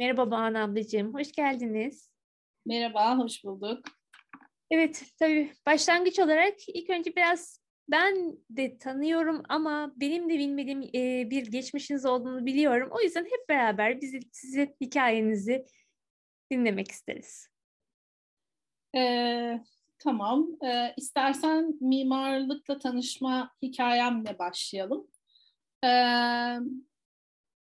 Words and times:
Merhaba 0.00 0.30
Banu 0.30 0.58
ablacığım, 0.58 1.14
hoş 1.14 1.32
geldiniz. 1.32 2.10
Merhaba, 2.66 3.18
hoş 3.18 3.44
bulduk. 3.44 3.84
Evet, 4.70 5.04
tabii 5.18 5.52
başlangıç 5.66 6.18
olarak 6.18 6.54
ilk 6.68 6.90
önce 6.90 7.16
biraz 7.16 7.60
ben 7.90 8.38
de 8.50 8.78
tanıyorum 8.78 9.42
ama 9.48 9.92
benim 9.96 10.30
de 10.30 10.38
bilmediğim 10.38 10.82
e, 10.82 11.30
bir 11.30 11.46
geçmişiniz 11.46 12.06
olduğunu 12.06 12.46
biliyorum. 12.46 12.88
O 12.92 13.00
yüzden 13.00 13.24
hep 13.24 13.48
beraber 13.48 14.00
bizi, 14.00 14.20
sizin 14.32 14.76
hikayenizi 14.80 15.66
dinlemek 16.52 16.90
isteriz. 16.90 17.48
Ee, 18.96 19.60
tamam, 19.98 20.48
ee, 20.64 20.94
istersen 20.96 21.74
mimarlıkla 21.80 22.78
tanışma 22.78 23.50
hikayemle 23.62 24.38
başlayalım. 24.38 25.06
Ee, 25.84 25.88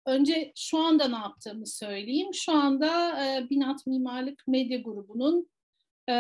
önce 0.07 0.53
şu 0.57 0.79
anda 0.79 1.09
ne 1.09 1.17
yaptığımı 1.17 1.67
söyleyeyim. 1.67 2.35
Şu 2.35 2.53
anda 2.53 3.25
e, 3.27 3.51
Binat 3.51 3.87
Mimarlık 3.87 4.45
Medya 4.49 4.79
Grubu'nun 4.79 5.49
e, 6.09 6.15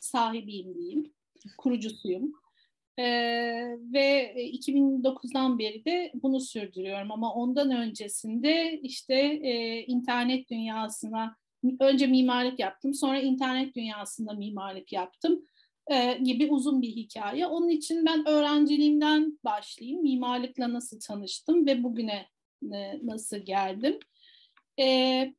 sahibiyim 0.00 0.74
diyeyim, 0.74 1.12
kurucusuyum. 1.58 2.32
E, 2.98 3.04
ve 3.92 4.34
2009'dan 4.52 5.58
beri 5.58 5.84
de 5.84 6.12
bunu 6.14 6.40
sürdürüyorum 6.40 7.12
ama 7.12 7.34
ondan 7.34 7.70
öncesinde 7.70 8.80
işte 8.82 9.14
e, 9.42 9.82
internet 9.82 10.50
dünyasına 10.50 11.36
önce 11.80 12.06
mimarlık 12.06 12.58
yaptım 12.58 12.94
sonra 12.94 13.20
internet 13.20 13.76
dünyasında 13.76 14.32
mimarlık 14.32 14.92
yaptım 14.92 15.46
e, 15.90 16.18
gibi 16.22 16.52
uzun 16.52 16.82
bir 16.82 16.88
hikaye. 16.88 17.46
Onun 17.46 17.68
için 17.68 18.06
ben 18.06 18.28
öğrenciliğimden 18.28 19.38
başlayayım. 19.44 20.02
Mimarlıkla 20.02 20.72
nasıl 20.72 21.00
tanıştım 21.00 21.66
ve 21.66 21.82
bugüne 21.82 22.14
e, 22.16 22.33
nasıl 23.02 23.36
geldim. 23.36 23.98
E, 24.80 25.34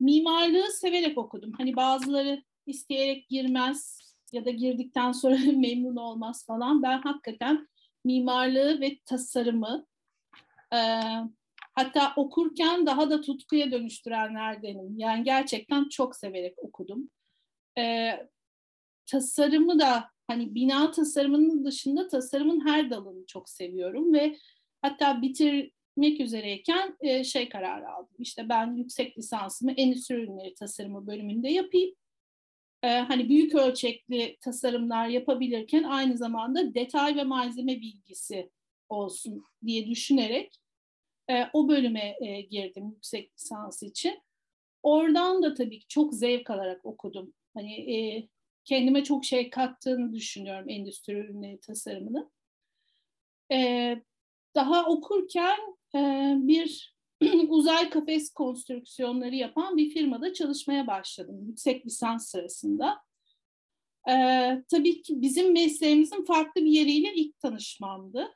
mimarlığı 0.00 0.72
severek 0.72 1.18
okudum. 1.18 1.52
Hani 1.52 1.76
bazıları 1.76 2.42
isteyerek 2.66 3.28
girmez 3.28 4.06
ya 4.32 4.44
da 4.44 4.50
girdikten 4.50 5.12
sonra 5.12 5.36
memnun 5.56 5.96
olmaz 5.96 6.46
falan. 6.46 6.82
Ben 6.82 7.00
hakikaten 7.00 7.68
mimarlığı 8.04 8.80
ve 8.80 8.98
tasarımı 9.04 9.86
e, 10.72 10.78
hatta 11.74 12.12
okurken 12.16 12.86
daha 12.86 13.10
da 13.10 13.20
tutkuya 13.20 13.70
dönüştürenlerdenim. 13.70 14.98
Yani 14.98 15.24
gerçekten 15.24 15.88
çok 15.88 16.16
severek 16.16 16.58
okudum. 16.58 17.10
E, 17.78 18.12
tasarımı 19.06 19.78
da 19.78 20.10
hani 20.26 20.54
bina 20.54 20.90
tasarımının 20.90 21.64
dışında 21.64 22.08
tasarımın 22.08 22.66
her 22.66 22.90
dalını 22.90 23.26
çok 23.26 23.48
seviyorum 23.48 24.14
ve 24.14 24.36
hatta 24.82 25.22
bitirmek 25.96 26.20
üzereyken 26.20 26.96
e, 27.00 27.24
şey 27.24 27.48
kararı 27.48 27.88
aldım. 27.88 28.16
İşte 28.18 28.48
ben 28.48 28.76
yüksek 28.76 29.18
lisansımı 29.18 29.72
endüstri 29.72 30.14
ürünleri 30.14 30.54
tasarımı 30.54 31.06
bölümünde 31.06 31.48
yapayım. 31.48 31.94
E, 32.82 32.88
hani 32.88 33.28
büyük 33.28 33.54
ölçekli 33.54 34.36
tasarımlar 34.40 35.08
yapabilirken 35.08 35.82
aynı 35.82 36.16
zamanda 36.16 36.74
detay 36.74 37.16
ve 37.16 37.24
malzeme 37.24 37.80
bilgisi 37.80 38.50
olsun 38.88 39.44
diye 39.66 39.86
düşünerek 39.86 40.56
e, 41.30 41.44
o 41.52 41.68
bölüme 41.68 42.16
e, 42.20 42.40
girdim 42.40 42.88
yüksek 42.88 43.34
lisans 43.34 43.82
için. 43.82 44.22
Oradan 44.82 45.42
da 45.42 45.54
tabii 45.54 45.78
ki 45.78 45.88
çok 45.88 46.14
zevk 46.14 46.50
alarak 46.50 46.84
okudum. 46.84 47.34
Hani 47.54 47.94
e, 47.94 48.28
kendime 48.64 49.04
çok 49.04 49.24
şey 49.24 49.50
kattığını 49.50 50.12
düşünüyorum 50.12 50.68
endüstri 50.68 51.12
ürünleri 51.12 51.60
tasarımını. 51.60 52.30
Ee, 53.52 54.02
daha 54.56 54.86
okurken 54.86 55.58
e, 55.58 55.75
bir 55.94 56.96
uzay 57.48 57.90
kafes 57.90 58.32
konstrüksiyonları 58.32 59.34
yapan 59.34 59.76
bir 59.76 59.90
firmada 59.90 60.32
çalışmaya 60.32 60.86
başladım 60.86 61.44
yüksek 61.48 61.86
lisans 61.86 62.28
sırasında. 62.28 62.98
Ee, 64.08 64.62
tabii 64.70 65.02
ki 65.02 65.22
bizim 65.22 65.52
mesleğimizin 65.52 66.24
farklı 66.24 66.64
bir 66.64 66.70
yeriyle 66.70 67.14
ilk 67.14 67.40
tanışmamdı. 67.40 68.34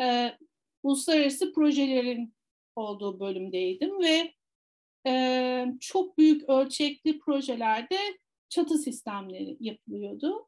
Ee, 0.00 0.36
uluslararası 0.82 1.52
projelerin 1.52 2.34
olduğu 2.76 3.20
bölümdeydim 3.20 4.00
ve 4.00 4.34
e, 5.06 5.66
çok 5.80 6.18
büyük 6.18 6.48
ölçekli 6.48 7.18
projelerde 7.18 7.98
çatı 8.48 8.78
sistemleri 8.78 9.56
yapılıyordu. 9.60 10.46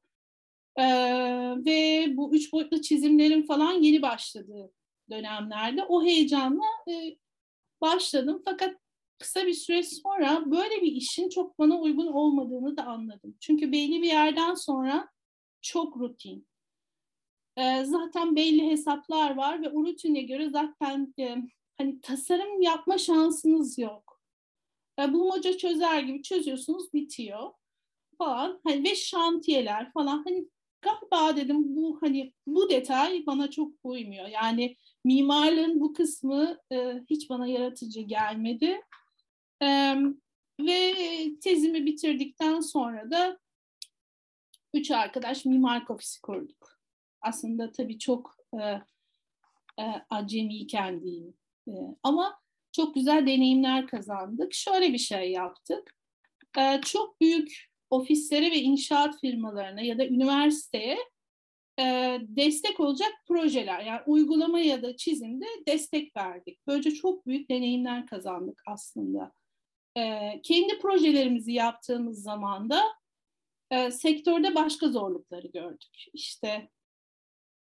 Ee, 0.76 0.84
ve 1.64 2.06
bu 2.16 2.34
üç 2.34 2.52
boyutlu 2.52 2.80
çizimlerin 2.80 3.42
falan 3.42 3.72
yeni 3.72 4.02
başladığı 4.02 4.72
dönemlerde 5.12 5.84
o 5.84 6.04
heyecanla 6.04 6.64
e, 6.88 7.16
başladım. 7.80 8.42
Fakat 8.44 8.76
kısa 9.18 9.46
bir 9.46 9.54
süre 9.54 9.82
sonra 9.82 10.50
böyle 10.50 10.82
bir 10.82 10.92
işin 10.92 11.28
çok 11.28 11.58
bana 11.58 11.80
uygun 11.80 12.06
olmadığını 12.06 12.76
da 12.76 12.86
anladım. 12.86 13.36
Çünkü 13.40 13.72
belli 13.72 14.02
bir 14.02 14.08
yerden 14.08 14.54
sonra 14.54 15.08
çok 15.62 15.96
rutin. 15.96 16.46
Ee, 17.56 17.84
zaten 17.84 18.36
belli 18.36 18.70
hesaplar 18.70 19.36
var 19.36 19.62
ve 19.62 19.68
o 19.70 19.84
rutine 19.84 20.22
göre 20.22 20.50
zaten 20.50 21.14
e, 21.18 21.36
hani 21.78 22.00
tasarım 22.00 22.62
yapma 22.62 22.98
şansınız 22.98 23.78
yok. 23.78 24.20
E, 24.98 25.12
bulmaca 25.12 25.56
çözer 25.56 26.00
gibi 26.00 26.22
çözüyorsunuz 26.22 26.92
bitiyor 26.92 27.50
falan 28.18 28.60
hani 28.64 28.84
ve 28.84 28.94
şantiyeler 28.94 29.92
falan 29.92 30.24
hani 30.24 30.48
galiba 30.82 31.36
dedim 31.36 31.76
bu 31.76 31.98
hani 32.00 32.32
bu 32.46 32.70
detay 32.70 33.26
bana 33.26 33.50
çok 33.50 33.72
uymuyor. 33.84 34.28
Yani 34.28 34.76
mimarlığın 35.04 35.80
bu 35.80 35.92
kısmı 35.92 36.58
e, 36.72 37.00
hiç 37.10 37.30
bana 37.30 37.46
yaratıcı 37.46 38.00
gelmedi. 38.00 38.80
E, 39.62 39.96
ve 40.60 40.94
tezimi 41.40 41.86
bitirdikten 41.86 42.60
sonra 42.60 43.10
da 43.10 43.38
üç 44.74 44.90
arkadaş 44.90 45.44
mimar 45.44 45.84
ofisi 45.88 46.20
kurduk. 46.20 46.78
Aslında 47.20 47.72
tabii 47.72 47.98
çok 47.98 48.36
e, 48.54 48.62
e, 49.78 49.84
acemiyken 50.10 51.02
diyeyim. 51.02 51.34
E, 51.68 51.72
ama 52.02 52.40
çok 52.72 52.94
güzel 52.94 53.26
deneyimler 53.26 53.86
kazandık. 53.86 54.54
Şöyle 54.54 54.92
bir 54.92 54.98
şey 54.98 55.30
yaptık. 55.30 55.94
E, 56.58 56.80
çok 56.80 57.20
büyük 57.20 57.72
ofislere 57.90 58.50
ve 58.50 58.58
inşaat 58.58 59.20
firmalarına 59.20 59.80
ya 59.80 59.98
da 59.98 60.06
üniversiteye 60.06 60.98
e, 61.78 62.18
destek 62.22 62.80
olacak 62.80 63.12
projeler 63.28 63.80
yani 63.80 64.00
uygulama 64.06 64.60
ya 64.60 64.82
da 64.82 64.96
çizimde 64.96 65.46
destek 65.68 66.16
verdik. 66.16 66.58
Böylece 66.66 66.90
çok 66.90 67.26
büyük 67.26 67.50
deneyimler 67.50 68.06
kazandık 68.06 68.62
aslında. 68.66 69.32
E, 69.96 70.32
kendi 70.42 70.78
projelerimizi 70.78 71.52
yaptığımız 71.52 72.22
zaman 72.22 72.70
da 72.70 72.82
e, 73.70 73.90
sektörde 73.90 74.54
başka 74.54 74.88
zorlukları 74.88 75.46
gördük. 75.46 76.06
İşte 76.12 76.68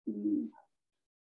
hmm, 0.06 0.50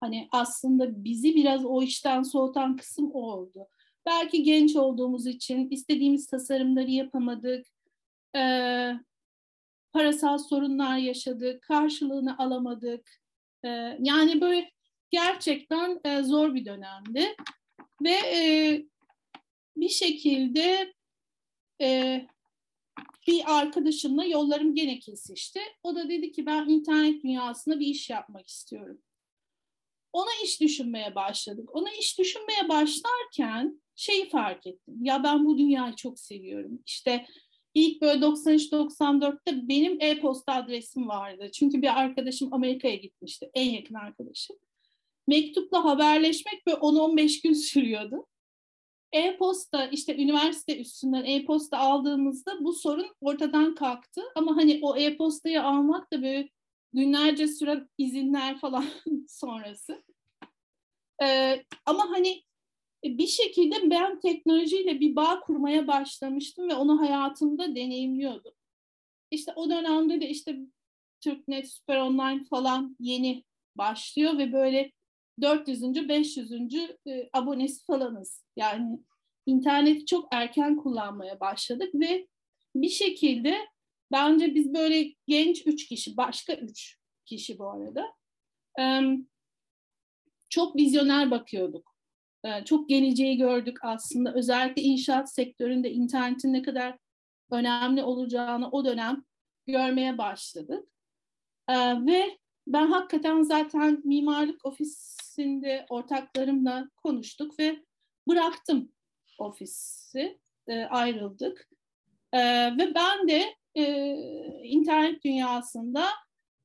hani 0.00 0.28
aslında 0.32 1.04
bizi 1.04 1.34
biraz 1.34 1.64
o 1.64 1.82
işten 1.82 2.22
soğutan 2.22 2.76
kısım 2.76 3.10
o 3.12 3.32
oldu. 3.32 3.69
Belki 4.06 4.43
genç 4.43 4.76
olduğumuz 4.76 5.26
için 5.26 5.70
istediğimiz 5.70 6.26
tasarımları 6.26 6.91
yapamadık 6.91 7.66
e, 8.37 8.41
parasal 9.97 10.39
sorunlar 10.39 10.99
yaşadık, 10.99 11.62
karşılığını 11.62 12.39
alamadık. 12.39 13.21
E, 13.65 13.69
yani 14.01 14.41
böyle 14.41 14.71
gerçekten 15.11 16.01
e, 16.05 16.23
zor 16.23 16.55
bir 16.55 16.65
dönemdi. 16.65 17.37
Ve 18.03 18.11
e, 18.11 18.41
bir 19.77 19.89
şekilde 19.89 20.95
e, 21.83 22.21
bir 23.27 23.59
arkadaşımla 23.59 24.25
yollarım 24.25 24.75
gene 24.75 24.99
kesişti. 24.99 25.61
O 25.82 25.94
da 25.94 26.09
dedi 26.09 26.32
ki 26.32 26.47
ben 26.47 26.69
internet 26.69 27.23
dünyasında 27.23 27.81
bir 27.81 27.87
iş 27.87 28.11
yapmak 28.11 28.49
istiyorum. 28.49 29.03
Ona 30.12 30.31
iş 30.44 30.61
düşünmeye 30.61 31.15
başladık. 31.15 31.76
Ona 31.76 31.91
iş 31.91 32.19
düşünmeye 32.19 32.69
başlarken 32.69 33.82
şeyi 33.94 34.29
fark 34.29 34.67
ettim. 34.67 34.94
Ya 35.00 35.23
ben 35.25 35.47
bu 35.47 35.59
dünyayı 35.59 35.94
çok 35.94 36.20
seviyorum. 36.20 36.82
İşte 36.87 37.26
İlk 37.76 38.02
böyle 38.02 38.20
93-94'te 38.20 39.69
benim 39.69 40.00
e-posta 40.00 40.52
adresim 40.52 41.08
vardı. 41.08 41.50
Çünkü 41.52 41.82
bir 41.82 42.00
arkadaşım 42.00 42.55
Amerika'ya 42.55 42.94
gitmişti. 42.94 43.50
En 43.55 43.70
yakın 43.70 43.94
arkadaşım. 43.94 44.56
Mektupla 45.26 45.84
haberleşmek 45.84 46.67
böyle 46.67 46.76
10-15 46.76 47.43
gün 47.43 47.52
sürüyordu. 47.52 48.26
E-posta 49.12 49.87
işte 49.87 50.17
üniversite 50.17 50.81
üstünden 50.81 51.25
e-posta 51.25 51.78
aldığımızda 51.78 52.64
bu 52.64 52.73
sorun 52.73 53.14
ortadan 53.20 53.75
kalktı. 53.75 54.22
Ama 54.37 54.56
hani 54.56 54.79
o 54.82 54.96
e-postayı 54.96 55.62
almak 55.62 56.12
da 56.12 56.22
böyle 56.22 56.49
günlerce 56.93 57.49
süren 57.49 57.88
izinler 57.99 58.58
falan 58.58 58.84
sonrası. 59.29 60.02
Ee, 61.22 61.64
ama 61.87 62.11
hani 62.11 62.43
bir 63.19 63.26
şekilde 63.26 63.91
ben 63.91 64.20
teknolojiyle 64.20 65.00
bir 65.00 65.17
bağ 65.17 65.41
kurmaya 65.41 65.87
başlamıştım 65.87 66.69
ve 66.69 66.75
onu 66.75 67.00
hayatımda 67.00 67.75
deneyimliyordum. 67.75 68.53
İşte 69.31 69.53
o 69.56 69.70
dönemde 69.70 70.20
de 70.20 70.29
işte 70.29 70.58
TürkNet, 71.20 71.70
Süper 71.70 71.97
Online 71.97 72.44
falan 72.44 72.97
yeni 73.00 73.44
başlıyor 73.76 74.38
ve 74.38 74.53
böyle 74.53 74.93
400. 75.41 76.08
500. 76.08 76.53
E, 77.06 77.29
abonesi 77.32 77.85
falanız. 77.85 78.44
Yani 78.56 78.99
interneti 79.47 80.06
çok 80.06 80.29
erken 80.32 80.76
kullanmaya 80.76 81.41
başladık 81.41 81.91
ve 81.94 82.26
bir 82.75 82.88
şekilde 82.88 83.56
bence 84.12 84.55
biz 84.55 84.75
böyle 84.75 85.14
genç 85.26 85.67
üç 85.67 85.88
kişi, 85.88 86.17
başka 86.17 86.55
üç 86.55 86.97
kişi 87.25 87.58
bu 87.58 87.70
arada, 87.70 88.12
çok 90.49 90.76
vizyoner 90.76 91.31
bakıyorduk. 91.31 91.95
Çok 92.64 92.88
geleceği 92.88 93.37
gördük 93.37 93.78
aslında. 93.82 94.34
Özellikle 94.34 94.82
inşaat 94.82 95.34
sektöründe 95.34 95.90
internetin 95.90 96.52
ne 96.52 96.62
kadar 96.62 96.98
önemli 97.50 98.02
olacağını 98.02 98.70
o 98.70 98.84
dönem 98.84 99.25
görmeye 99.66 100.19
başladık. 100.19 100.88
Ve 102.06 102.38
ben 102.66 102.87
hakikaten 102.87 103.43
zaten 103.43 104.02
mimarlık 104.04 104.66
ofisinde 104.66 105.87
ortaklarımla 105.88 106.88
konuştuk 106.96 107.58
ve 107.58 107.82
bıraktım 108.28 108.93
ofisi, 109.38 110.38
e, 110.66 110.84
ayrıldık. 110.84 111.69
E, 112.32 112.38
ve 112.78 112.94
ben 112.94 113.28
de 113.28 113.54
e, 113.75 113.84
internet 114.62 115.25
dünyasında 115.25 116.06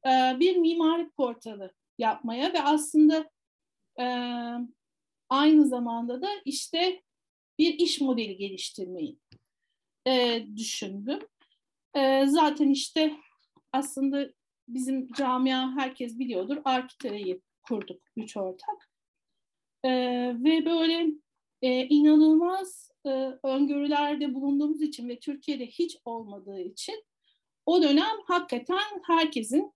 e, 0.05 0.39
bir 0.39 0.57
mimarlık 0.57 1.15
portalı 1.15 1.71
yapmaya 1.97 2.53
ve 2.53 2.61
aslında 2.63 3.29
aynı 5.31 5.67
zamanda 5.67 6.21
da 6.21 6.29
işte 6.45 7.01
bir 7.59 7.73
iş 7.73 8.01
modeli 8.01 8.37
geliştirmeyi 8.37 9.19
e, 10.07 10.45
düşündüm. 10.55 11.19
E, 11.95 12.25
zaten 12.27 12.69
işte 12.69 13.13
aslında 13.71 14.29
bizim 14.67 15.13
camia 15.13 15.75
herkes 15.75 16.19
biliyordur. 16.19 16.57
Arkitere'yi 16.65 17.41
kurduk 17.63 18.01
üç 18.15 18.37
ortak. 18.37 18.91
E, 19.83 19.89
ve 20.43 20.65
böyle 20.65 21.07
e, 21.61 21.87
inanılmaz 21.87 22.91
e, 23.05 23.09
öngörülerde 23.43 24.33
bulunduğumuz 24.33 24.81
için 24.81 25.09
ve 25.09 25.19
Türkiye'de 25.19 25.67
hiç 25.67 25.97
olmadığı 26.05 26.59
için 26.59 27.03
o 27.65 27.83
dönem 27.83 28.17
hakikaten 28.25 29.01
herkesin 29.07 29.73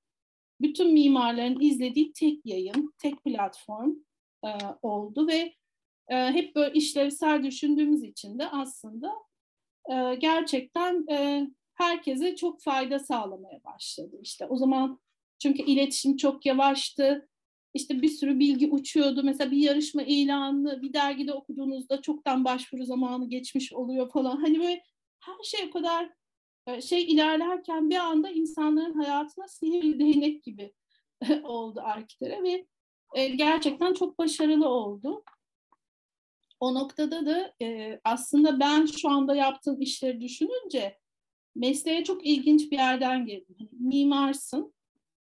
bütün 0.62 0.94
mimarların 0.94 1.62
izlediği 1.62 2.14
tek 2.14 2.46
yayın, 2.46 2.94
tek 2.98 3.24
platform 3.24 3.96
e, 4.46 4.50
oldu 4.82 5.28
ve 5.28 5.54
e, 6.08 6.16
hep 6.16 6.56
böyle 6.56 6.74
işlevsel 6.74 7.44
düşündüğümüz 7.44 8.04
için 8.04 8.40
de 8.40 8.48
aslında 8.48 9.14
e, 9.92 10.16
gerçekten 10.16 11.06
e, 11.12 11.48
herkese 11.76 12.36
çok 12.36 12.62
fayda 12.62 13.00
sağlamaya 13.00 13.64
başladı. 13.64 14.20
İşte 14.22 14.46
o 14.46 14.58
zaman 14.58 15.00
çünkü 15.40 15.64
iletişim 15.64 16.18
çok 16.18 16.46
yavaştı. 16.46 17.30
İşte 17.74 18.02
bir 18.02 18.10
sürü 18.10 18.40
bilgi 18.40 18.70
uçuyordu. 18.70 19.24
Mesela 19.24 19.52
bir 19.52 19.58
yarışma 19.58 20.04
ilanını 20.04 20.82
bir 20.82 20.94
dergide 20.94 21.34
okuduğunuzda 21.34 22.02
çoktan 22.02 22.46
başvuru 22.46 22.86
zamanı 22.86 23.30
geçmiş 23.30 23.74
oluyor 23.74 24.12
falan. 24.12 24.38
Hani 24.38 24.60
böyle 24.60 24.84
her 25.20 25.44
şey 25.44 25.66
o 25.70 25.72
kadar 25.72 26.10
e, 26.68 26.82
şey 26.82 27.04
ilerlerken 27.04 27.90
bir 27.90 27.96
anda 27.96 28.30
insanların 28.30 28.94
hayatına 28.94 29.48
sihirli 29.48 30.00
değnek 30.00 30.44
gibi 30.44 30.74
oldu 31.44 31.82
Arkitere 31.84 32.44
ve 32.44 32.66
e, 33.16 33.28
gerçekten 33.28 33.94
çok 33.94 34.20
başarılı 34.20 34.70
oldu. 34.70 35.24
O 36.60 36.74
noktada 36.74 37.26
da 37.26 37.54
e, 37.62 38.00
aslında 38.04 38.60
ben 38.60 38.86
şu 38.86 39.10
anda 39.10 39.36
yaptığım 39.36 39.82
işleri 39.82 40.22
düşününce 40.22 41.00
mesleğe 41.56 42.04
çok 42.04 42.26
ilginç 42.26 42.72
bir 42.72 42.78
yerden 42.78 43.26
girdim. 43.26 43.56
Hani 43.60 43.70
mimarsın, 43.72 44.74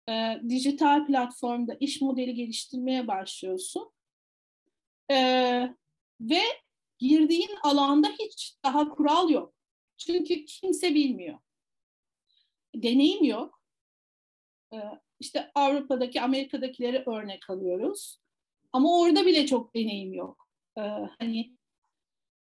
e, 0.09 0.37
dijital 0.49 1.05
platformda 1.05 1.77
iş 1.79 2.01
modeli 2.01 2.33
geliştirmeye 2.33 3.07
başlıyorsun. 3.07 3.91
E, 5.11 5.15
ve 6.21 6.41
girdiğin 6.99 7.51
alanda 7.63 8.07
hiç 8.19 8.55
daha 8.63 8.89
kural 8.89 9.29
yok. 9.29 9.53
Çünkü 9.97 10.45
kimse 10.45 10.95
bilmiyor. 10.95 11.39
Deneyim 12.75 13.23
yok. 13.23 13.61
E, 14.73 14.77
işte 15.19 15.51
Avrupa'daki, 15.55 16.21
Amerika'dakileri 16.21 17.03
örnek 17.05 17.49
alıyoruz. 17.49 18.19
Ama 18.73 18.99
orada 18.99 19.25
bile 19.25 19.45
çok 19.45 19.75
deneyim 19.75 20.13
yok. 20.13 20.47
E, 20.77 20.81
hani 21.19 21.55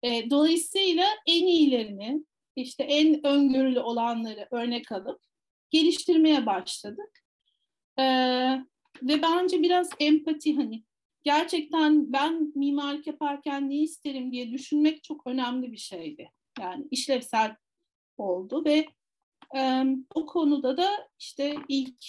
e, 0.03 0.31
dolayısıyla 0.31 1.07
en 1.27 1.47
iyilerini, 1.47 2.25
işte 2.57 2.85
en 2.85 3.27
öngörülü 3.27 3.81
olanları 3.81 4.49
örnek 4.51 4.93
alıp 4.93 5.21
geliştirmeye 5.71 6.47
başladık. 6.47 7.23
Ee, 7.99 8.03
ve 9.03 9.23
bence 9.23 9.63
biraz 9.63 9.91
empati 10.01 10.57
hani 10.57 10.85
gerçekten 11.23 12.13
ben 12.13 12.53
mimarlık 12.55 13.07
yaparken 13.07 13.71
ne 13.71 13.77
isterim 13.77 14.33
diye 14.33 14.53
düşünmek 14.53 15.03
çok 15.05 15.27
önemli 15.27 15.73
bir 15.73 15.77
şeydi. 15.77 16.31
Yani 16.61 16.87
işlevsel 16.91 17.57
oldu 18.19 18.65
ve 18.65 18.87
e, 19.57 19.85
o 20.15 20.27
konuda 20.27 20.77
da 20.77 21.09
işte 21.19 21.57
ilk 21.69 22.05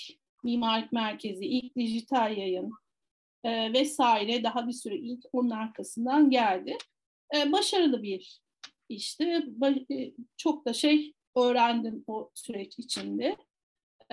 mimarlık 0.48 0.92
merkezi, 0.92 1.46
ilk 1.46 1.76
dijital 1.76 2.38
yayın 2.38 2.72
e, 3.44 3.74
vesaire 3.74 4.44
daha 4.44 4.68
bir 4.68 4.74
sürü 4.74 4.96
ilk 4.96 5.26
onun 5.34 5.50
arkasından 5.50 6.30
geldi. 6.30 6.78
E, 7.36 7.52
başarılı 7.52 8.04
bir 8.04 8.42
işti. 8.90 9.46
E, 9.92 10.14
çok 10.38 10.66
da 10.66 10.74
şey 10.74 11.14
öğrendim 11.36 12.04
o 12.08 12.32
süreç 12.34 12.80
içinde. 12.80 13.38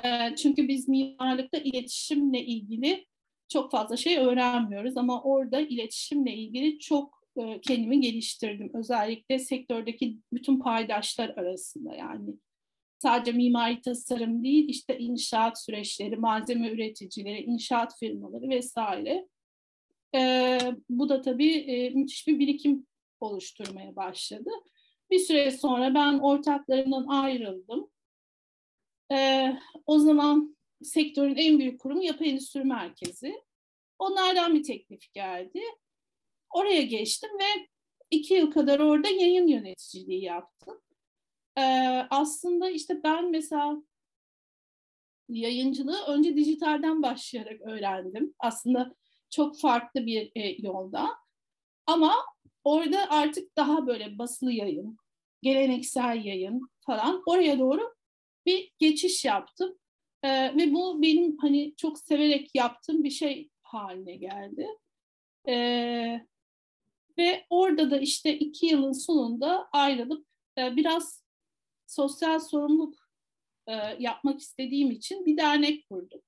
E, 0.04 0.36
çünkü 0.36 0.68
biz 0.68 0.88
mimarlıkta 0.88 1.58
iletişimle 1.58 2.44
ilgili 2.44 3.06
çok 3.48 3.70
fazla 3.70 3.96
şey 3.96 4.18
öğrenmiyoruz 4.18 4.96
ama 4.96 5.22
orada 5.22 5.60
iletişimle 5.60 6.34
ilgili 6.34 6.78
çok 6.78 7.24
e, 7.36 7.60
kendimi 7.60 8.00
geliştirdim. 8.00 8.70
Özellikle 8.74 9.38
sektördeki 9.38 10.18
bütün 10.32 10.60
paydaşlar 10.60 11.28
arasında 11.28 11.94
yani 11.94 12.34
sadece 13.04 13.32
mimari 13.32 13.80
tasarım 13.80 14.44
değil 14.44 14.68
işte 14.68 14.98
inşaat 14.98 15.62
süreçleri, 15.62 16.16
malzeme 16.16 16.70
üreticileri, 16.70 17.42
inşaat 17.42 17.98
firmaları 17.98 18.48
vesaire. 18.48 19.28
E, 20.14 20.58
bu 20.90 21.08
da 21.08 21.22
tabii 21.22 21.52
e, 21.54 21.90
müthiş 21.90 22.26
bir 22.26 22.38
birikim 22.38 22.86
oluşturmaya 23.20 23.96
başladı. 23.96 24.50
Bir 25.10 25.18
süre 25.18 25.50
sonra 25.50 25.94
ben 25.94 26.18
ortaklarımdan 26.18 27.06
ayrıldım. 27.06 27.90
Ee, 29.12 29.56
o 29.86 29.98
zaman 29.98 30.56
sektörün 30.82 31.36
en 31.36 31.58
büyük 31.58 31.80
kurumu 31.80 32.02
Yapı 32.04 32.24
Endüstri 32.24 32.64
Merkezi. 32.64 33.42
Onlardan 33.98 34.54
bir 34.54 34.62
teklif 34.62 35.12
geldi. 35.12 35.60
Oraya 36.50 36.82
geçtim 36.82 37.30
ve 37.38 37.68
iki 38.10 38.34
yıl 38.34 38.50
kadar 38.50 38.80
orada 38.80 39.08
yayın 39.08 39.46
yöneticiliği 39.46 40.22
yaptım. 40.22 40.80
Ee, 41.58 42.06
aslında 42.10 42.70
işte 42.70 43.02
ben 43.04 43.30
mesela 43.30 43.82
yayıncılığı 45.28 46.04
önce 46.08 46.36
dijitalden 46.36 47.02
başlayarak 47.02 47.60
öğrendim. 47.60 48.34
Aslında 48.38 48.94
çok 49.30 49.60
farklı 49.60 50.06
bir 50.06 50.32
e, 50.34 50.56
yolda. 50.58 51.10
Ama 51.86 52.14
orada 52.64 53.10
artık 53.10 53.56
daha 53.56 53.86
böyle 53.86 54.18
basılı 54.18 54.52
yayın, 54.52 54.96
geleneksel 55.42 56.24
yayın 56.24 56.68
falan 56.86 57.22
oraya 57.26 57.58
doğru 57.58 57.94
bir 58.46 58.72
geçiş 58.78 59.24
yaptım. 59.24 59.78
Ee, 60.22 60.56
ve 60.56 60.72
bu 60.72 61.02
benim 61.02 61.36
hani 61.38 61.74
çok 61.76 61.98
severek 61.98 62.50
yaptığım 62.54 63.04
bir 63.04 63.10
şey 63.10 63.50
haline 63.62 64.16
geldi. 64.16 64.66
Ee, 65.48 66.26
ve 67.18 67.46
orada 67.50 67.90
da 67.90 67.98
işte 67.98 68.38
iki 68.38 68.66
yılın 68.66 68.92
sonunda 68.92 69.68
ayrılıp 69.72 70.26
e, 70.58 70.76
biraz 70.76 71.23
sosyal 71.94 72.38
sorumluluk 72.38 72.98
e, 73.66 73.72
yapmak 73.98 74.40
istediğim 74.40 74.90
için 74.90 75.26
bir 75.26 75.36
dernek 75.36 75.88
kurdum. 75.88 76.20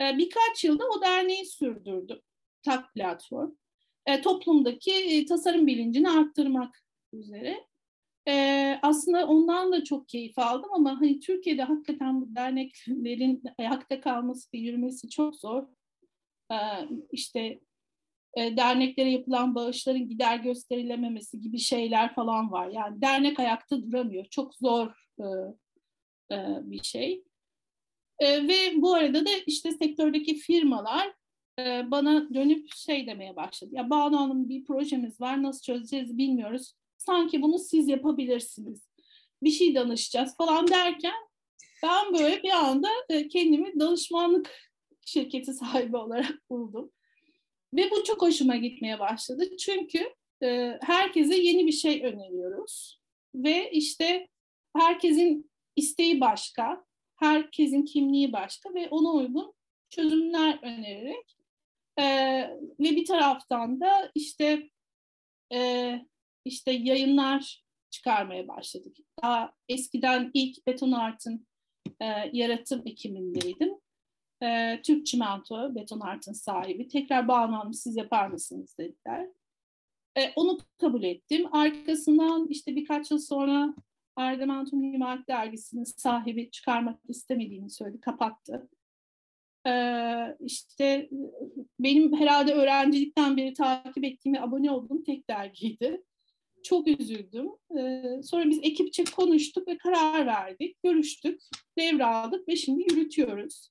E, 0.00 0.18
birkaç 0.18 0.64
yılda 0.64 0.84
o 0.88 1.02
derneği 1.02 1.46
sürdürdüm. 1.46 2.20
Tak 2.62 2.94
platform. 2.94 3.50
E, 4.06 4.20
toplumdaki 4.20 4.92
e, 4.92 5.26
tasarım 5.26 5.66
bilincini 5.66 6.10
arttırmak 6.10 6.84
üzere. 7.12 7.68
Ee, 8.28 8.78
aslında 8.82 9.26
ondan 9.26 9.72
da 9.72 9.84
çok 9.84 10.08
keyif 10.08 10.38
aldım 10.38 10.70
ama 10.72 11.00
hani 11.00 11.20
Türkiye'de 11.20 11.62
hakikaten 11.62 12.20
bu 12.20 12.34
derneklerin 12.34 13.42
ayakta 13.58 14.00
kalması 14.00 14.48
ve 14.54 14.58
yürümesi 14.58 15.08
çok 15.08 15.36
zor. 15.36 15.66
Ee, 16.52 16.56
işte 17.12 17.60
e, 18.36 18.56
derneklere 18.56 19.10
yapılan 19.10 19.54
bağışların 19.54 20.08
gider 20.08 20.36
gösterilememesi 20.36 21.40
gibi 21.40 21.58
şeyler 21.58 22.14
falan 22.14 22.52
var. 22.52 22.68
Yani 22.68 23.00
dernek 23.00 23.40
ayakta 23.40 23.82
duramıyor. 23.82 24.24
Çok 24.24 24.54
zor 24.54 25.08
e, 25.18 25.24
e, 26.34 26.36
bir 26.62 26.82
şey. 26.82 27.24
E, 28.18 28.48
ve 28.48 28.82
bu 28.82 28.94
arada 28.94 29.26
da 29.26 29.30
işte 29.46 29.72
sektördeki 29.72 30.34
firmalar 30.34 31.12
e, 31.58 31.90
bana 31.90 32.34
dönüp 32.34 32.68
şey 32.74 33.06
demeye 33.06 33.36
başladı. 33.36 33.70
Ya 33.74 33.90
Banu 33.90 34.20
Hanım 34.20 34.48
bir 34.48 34.64
projemiz 34.64 35.20
var 35.20 35.42
nasıl 35.42 35.62
çözeceğiz 35.62 36.18
bilmiyoruz 36.18 36.74
sanki 36.98 37.42
bunu 37.42 37.58
siz 37.58 37.88
yapabilirsiniz. 37.88 38.88
Bir 39.42 39.50
şey 39.50 39.74
danışacağız 39.74 40.36
falan 40.36 40.68
derken 40.68 41.14
ben 41.82 42.14
böyle 42.14 42.42
bir 42.42 42.50
anda 42.50 42.88
e, 43.08 43.28
kendimi 43.28 43.80
danışmanlık 43.80 44.50
şirketi 45.06 45.54
sahibi 45.54 45.96
olarak 45.96 46.50
buldum. 46.50 46.90
Ve 47.74 47.90
bu 47.90 48.04
çok 48.04 48.22
hoşuma 48.22 48.56
gitmeye 48.56 48.98
başladı. 48.98 49.56
Çünkü 49.56 50.14
e, 50.42 50.78
herkese 50.82 51.36
yeni 51.36 51.66
bir 51.66 51.72
şey 51.72 52.04
öneriyoruz. 52.04 53.00
Ve 53.34 53.70
işte 53.70 54.28
herkesin 54.76 55.50
isteği 55.76 56.20
başka, 56.20 56.84
herkesin 57.16 57.84
kimliği 57.84 58.32
başka 58.32 58.74
ve 58.74 58.88
ona 58.88 59.12
uygun 59.12 59.54
çözümler 59.90 60.58
önererek 60.62 61.36
e, 61.98 62.04
ve 62.80 62.90
bir 62.96 63.04
taraftan 63.04 63.80
da 63.80 64.10
işte 64.14 64.70
e, 65.52 65.92
işte 66.44 66.72
yayınlar 66.72 67.64
çıkarmaya 67.90 68.48
başladık. 68.48 68.96
Daha 69.22 69.52
eskiden 69.68 70.30
ilk 70.34 70.66
Beton 70.66 70.92
Art'ın 70.92 71.46
e, 72.00 72.04
yaratım 72.32 72.82
ekimindeydim. 72.86 73.77
E, 74.42 74.80
Türk 74.82 75.06
Çimento 75.06 75.74
Beton 75.74 76.00
Art'ın 76.00 76.32
sahibi. 76.32 76.88
Tekrar 76.88 77.28
bağlanmış 77.28 77.78
siz 77.78 77.96
yapar 77.96 78.28
mısınız 78.28 78.78
dediler. 78.78 79.28
E, 80.18 80.32
onu 80.36 80.58
kabul 80.78 81.02
ettim. 81.02 81.54
Arkasından 81.54 82.46
işte 82.48 82.76
birkaç 82.76 83.10
yıl 83.10 83.18
sonra 83.18 83.74
Ardemento 84.16 84.76
Mimarlık 84.76 85.28
Dergisi'nin 85.28 85.84
sahibi 85.84 86.50
çıkarmak 86.50 87.00
istemediğini 87.08 87.70
söyledi, 87.70 88.00
kapattı. 88.00 88.68
Ee, 89.66 90.36
işte 90.40 91.08
benim 91.80 92.16
herhalde 92.16 92.52
öğrencilikten 92.52 93.36
beri 93.36 93.54
takip 93.54 94.04
ettiğim 94.04 94.34
ve 94.34 94.40
abone 94.40 94.70
olduğum 94.70 95.04
tek 95.04 95.30
dergiydi. 95.30 96.02
Çok 96.62 96.88
üzüldüm. 96.88 97.48
Ee, 97.78 98.22
sonra 98.22 98.50
biz 98.50 98.58
ekipçe 98.62 99.04
konuştuk 99.04 99.68
ve 99.68 99.78
karar 99.78 100.26
verdik, 100.26 100.82
görüştük, 100.82 101.40
devraldık 101.78 102.48
ve 102.48 102.56
şimdi 102.56 102.82
yürütüyoruz. 102.82 103.70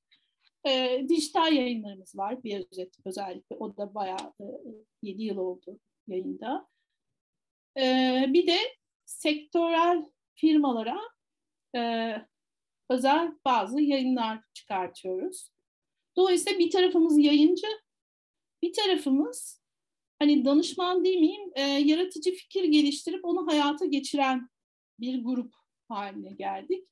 Ee, 0.68 1.06
dijital 1.10 1.54
yayınlarımız 1.54 2.18
var, 2.18 2.44
bir 2.44 2.66
özet 2.72 2.96
özellikle. 3.06 3.56
O 3.56 3.78
da 3.78 3.96
bayağı 3.96 4.34
e, 4.42 4.46
7 5.02 5.24
yıl 5.24 5.38
oldu 5.38 5.80
yayında. 6.08 6.68
Ee, 7.78 8.26
bir 8.28 8.48
de 8.48 8.58
sektörel 9.06 10.06
firmalara 10.36 11.00
e, 11.76 12.14
özel 12.90 13.32
bazı 13.46 13.82
yayınlar 13.82 14.40
çıkartıyoruz. 14.54 15.50
Dolayısıyla 16.16 16.60
bir 16.60 16.72
tarafımız 16.72 17.18
yayıncı, 17.18 17.68
bir 18.62 18.74
tarafımız 18.74 19.62
hani 20.20 20.46
danışman 20.46 21.06
değil 21.06 21.20
miyim, 21.20 21.52
e, 21.56 21.62
yaratıcı 21.62 22.32
fikir 22.32 22.64
geliştirip 22.64 23.26
onu 23.26 23.48
hayata 23.48 23.86
geçiren 23.86 24.50
bir 25.00 25.24
grup 25.24 25.54
haline 25.90 26.34
geldik. 26.34 26.88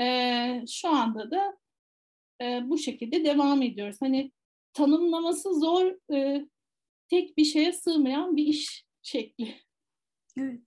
E, 0.00 0.64
şu 0.68 0.88
anda 0.88 1.30
da 1.30 1.58
e, 2.42 2.60
bu 2.64 2.78
şekilde 2.78 3.24
devam 3.24 3.62
ediyoruz. 3.62 3.96
Hani 4.00 4.32
tanımlaması 4.72 5.60
zor, 5.60 6.14
e, 6.14 6.46
tek 7.10 7.36
bir 7.36 7.44
şeye 7.44 7.72
sığmayan 7.72 8.36
bir 8.36 8.46
iş 8.46 8.84
şekli. 9.02 9.54
Evet. 10.38 10.60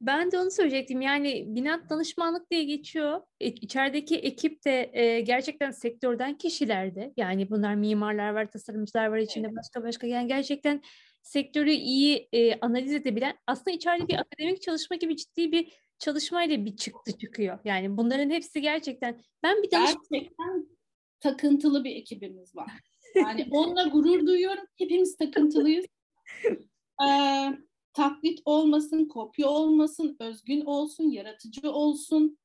Ben 0.00 0.32
de 0.32 0.38
onu 0.38 0.50
söyleyecektim. 0.50 1.00
Yani 1.00 1.44
binat 1.46 1.90
danışmanlık 1.90 2.50
diye 2.50 2.64
geçiyor. 2.64 3.20
E, 3.40 3.48
içerideki 3.48 4.16
ekip 4.16 4.64
de 4.64 4.90
e, 4.92 5.20
gerçekten 5.20 5.70
sektörden 5.70 6.38
kişilerde. 6.38 7.12
Yani 7.16 7.50
bunlar 7.50 7.74
mimarlar 7.74 8.30
var, 8.30 8.50
tasarımcılar 8.50 9.06
var 9.06 9.18
içinde 9.18 9.46
evet. 9.46 9.56
başka 9.56 9.82
başka. 9.88 10.06
Yani 10.06 10.28
gerçekten 10.28 10.82
sektörü 11.22 11.70
iyi 11.70 12.28
e, 12.32 12.60
analiz 12.60 12.92
edebilen 12.92 13.36
aslında 13.46 13.70
içeride 13.70 14.08
bir 14.08 14.14
akademik 14.14 14.62
çalışma 14.62 14.96
gibi 14.96 15.16
ciddi 15.16 15.52
bir 15.52 15.72
çalışmayla 15.98 16.64
bir 16.64 16.76
çıktı 16.76 17.18
çıkıyor. 17.18 17.58
Yani 17.64 17.96
bunların 17.96 18.30
hepsi 18.30 18.60
gerçekten 18.60 19.22
ben 19.42 19.62
bir 19.62 19.70
danışman... 19.70 20.02
Gerçekten 20.10 20.75
takıntılı 21.20 21.84
bir 21.84 21.96
ekibimiz 21.96 22.56
var. 22.56 22.72
Yani 23.14 23.48
onunla 23.50 23.84
gurur 23.84 24.26
duyuyorum. 24.26 24.64
Hepimiz 24.78 25.16
takıntılıyız. 25.16 25.86
Ee, 27.08 27.52
taklit 27.92 28.40
olmasın, 28.44 29.04
kopya 29.04 29.48
olmasın, 29.48 30.16
özgün 30.20 30.60
olsun, 30.60 31.10
yaratıcı 31.10 31.72
olsun, 31.72 32.38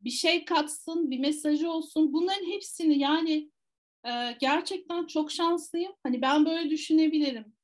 bir 0.00 0.10
şey 0.10 0.44
katsın, 0.44 1.10
bir 1.10 1.18
mesajı 1.18 1.70
olsun. 1.70 2.12
Bunların 2.12 2.46
hepsini 2.46 2.98
yani 2.98 3.50
e, 4.06 4.10
gerçekten 4.40 5.06
çok 5.06 5.32
şanslıyım. 5.32 5.92
Hani 6.02 6.22
ben 6.22 6.46
böyle 6.46 6.70
düşünebilirim. 6.70 7.54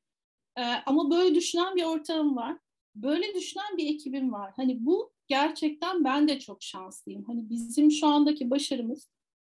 E, 0.57 0.63
ama 0.63 1.11
böyle 1.11 1.35
düşünen 1.35 1.77
bir 1.77 1.85
ortağım 1.85 2.37
var. 2.37 2.59
Böyle 2.95 3.35
düşünen 3.35 3.77
bir 3.77 3.95
ekibim 3.95 4.33
var. 4.33 4.53
Hani 4.57 4.87
bu 4.87 5.13
gerçekten 5.27 6.05
ben 6.05 6.29
de 6.29 6.39
çok 6.39 6.63
şanslıyım. 6.63 7.25
Hani 7.25 7.51
bizim 7.51 7.91
şu 7.91 8.07
andaki 8.07 8.51
başarımız 8.51 9.09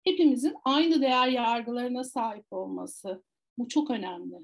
hepimizin 0.05 0.55
aynı 0.65 1.03
değer 1.03 1.29
yargılarına 1.29 2.05
sahip 2.05 2.47
olması. 2.51 3.23
Bu 3.59 3.69
çok 3.69 3.91
önemli. 3.91 4.37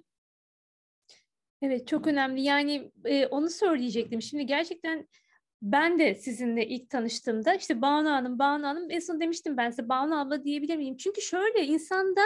Evet 1.62 1.86
çok 1.88 2.06
önemli. 2.06 2.42
Yani 2.42 2.90
e, 3.04 3.26
onu 3.26 3.50
söyleyecektim. 3.50 4.22
Şimdi 4.22 4.46
gerçekten 4.46 5.08
ben 5.62 5.98
de 5.98 6.14
sizinle 6.14 6.68
ilk 6.68 6.90
tanıştığımda 6.90 7.54
işte 7.54 7.82
Banu 7.82 8.10
Hanım, 8.10 8.38
Banu 8.38 8.66
Hanım 8.66 8.90
en 8.90 8.98
son 8.98 9.20
demiştim 9.20 9.56
ben 9.56 9.70
size 9.70 9.88
Banu 9.88 10.20
abla 10.20 10.44
diyebilir 10.44 10.76
miyim? 10.76 10.96
Çünkü 10.96 11.22
şöyle 11.22 11.66
insanda 11.66 12.20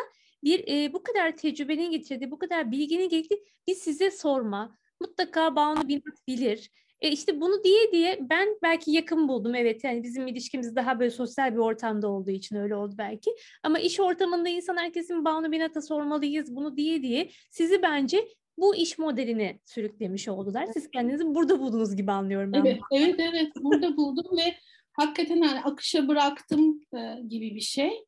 bir 0.44 0.68
e, 0.68 0.92
bu 0.92 1.02
kadar 1.02 1.36
tecrübenin 1.36 1.90
getirdiği, 1.90 2.30
bu 2.30 2.38
kadar 2.38 2.70
bilginin 2.70 3.08
getirdiği 3.08 3.44
bir 3.68 3.74
size 3.74 4.10
sorma. 4.10 4.78
Mutlaka 5.00 5.56
Banu 5.56 5.88
Binat 5.88 6.26
bilir. 6.28 6.70
E 7.02 7.10
işte 7.10 7.40
bunu 7.40 7.64
diye 7.64 7.92
diye 7.92 8.18
ben 8.20 8.48
belki 8.62 8.90
yakın 8.90 9.28
buldum 9.28 9.54
evet 9.54 9.84
yani 9.84 10.02
bizim 10.02 10.26
ilişkimiz 10.26 10.76
daha 10.76 11.00
böyle 11.00 11.10
sosyal 11.10 11.52
bir 11.52 11.58
ortamda 11.58 12.08
olduğu 12.08 12.30
için 12.30 12.56
öyle 12.56 12.76
oldu 12.76 12.94
belki. 12.98 13.30
Ama 13.62 13.78
iş 13.78 14.00
ortamında 14.00 14.48
insan 14.48 14.76
herkesin 14.76 15.24
Banu 15.24 15.52
Binat'a 15.52 15.82
sormalıyız 15.82 16.56
bunu 16.56 16.76
diye 16.76 17.02
diye 17.02 17.30
sizi 17.50 17.82
bence 17.82 18.28
bu 18.58 18.76
iş 18.76 18.98
modeline 18.98 19.58
sürüklemiş 19.64 20.28
oldular. 20.28 20.66
Siz 20.72 20.90
kendinizi 20.90 21.34
burada 21.34 21.60
buldunuz 21.60 21.96
gibi 21.96 22.12
anlıyorum 22.12 22.52
ben. 22.52 22.64
Evet, 22.64 22.80
evet, 22.92 23.14
evet. 23.18 23.52
Burada 23.56 23.96
buldum 23.96 24.36
ve 24.36 24.54
hakikaten 24.92 25.40
hani 25.40 25.60
akışa 25.60 26.08
bıraktım 26.08 26.80
e, 26.96 27.22
gibi 27.28 27.54
bir 27.54 27.60
şey. 27.60 28.04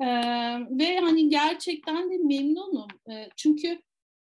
E, 0.00 0.06
ve 0.70 0.98
hani 1.00 1.28
gerçekten 1.28 2.10
de 2.10 2.18
memnunum. 2.18 2.88
E, 3.10 3.28
çünkü 3.36 3.78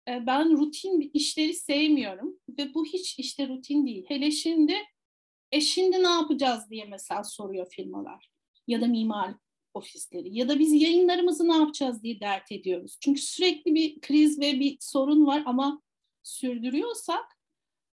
ben 0.08 0.58
rutin 0.58 1.10
işleri 1.14 1.54
sevmiyorum 1.54 2.38
ve 2.58 2.74
bu 2.74 2.84
hiç 2.84 3.18
işte 3.18 3.48
rutin 3.48 3.86
değil. 3.86 4.04
Hele 4.08 4.30
şimdi 4.30 4.74
e 5.52 5.60
şimdi 5.60 6.02
ne 6.02 6.08
yapacağız 6.08 6.70
diye 6.70 6.84
mesela 6.84 7.24
soruyor 7.24 7.66
firmalar 7.70 8.30
ya 8.66 8.80
da 8.80 8.86
mimar 8.86 9.34
ofisleri 9.74 10.38
ya 10.38 10.48
da 10.48 10.58
biz 10.58 10.72
yayınlarımızı 10.72 11.48
ne 11.48 11.56
yapacağız 11.56 12.02
diye 12.02 12.20
dert 12.20 12.52
ediyoruz. 12.52 12.98
Çünkü 13.00 13.20
sürekli 13.20 13.74
bir 13.74 14.00
kriz 14.00 14.40
ve 14.40 14.60
bir 14.60 14.76
sorun 14.80 15.26
var 15.26 15.42
ama 15.46 15.82
sürdürüyorsak 16.22 17.38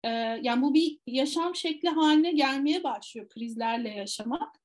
e, 0.03 0.09
yani 0.41 0.61
bu 0.61 0.73
bir 0.73 0.99
yaşam 1.07 1.55
şekli 1.55 1.89
haline 1.89 2.31
gelmeye 2.31 2.83
başlıyor 2.83 3.29
krizlerle 3.29 3.89
yaşamak. 3.89 4.55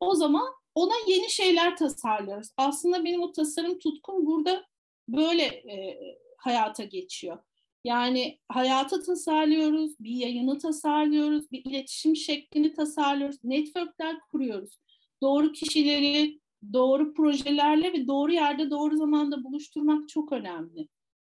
O 0.00 0.14
zaman 0.14 0.52
ona 0.74 0.94
yeni 1.06 1.30
şeyler 1.30 1.76
tasarlıyoruz. 1.76 2.48
Aslında 2.56 3.04
benim 3.04 3.22
o 3.22 3.32
tasarım 3.32 3.78
tutkum 3.78 4.26
burada 4.26 4.66
böyle 5.08 5.42
e, 5.44 5.98
hayata 6.42 6.84
geçiyor. 6.84 7.38
Yani 7.84 8.38
hayatı 8.48 9.02
tasarlıyoruz, 9.02 10.00
bir 10.00 10.16
yayını 10.16 10.58
tasarlıyoruz, 10.58 11.50
bir 11.52 11.64
iletişim 11.64 12.16
şeklini 12.16 12.74
tasarlıyoruz, 12.74 13.44
networkler 13.44 14.20
kuruyoruz. 14.20 14.78
Doğru 15.22 15.52
kişileri, 15.52 16.40
doğru 16.72 17.14
projelerle 17.14 17.92
ve 17.92 18.06
doğru 18.06 18.32
yerde 18.32 18.70
doğru 18.70 18.96
zamanda 18.96 19.44
buluşturmak 19.44 20.08
çok 20.08 20.32
önemli. 20.32 20.88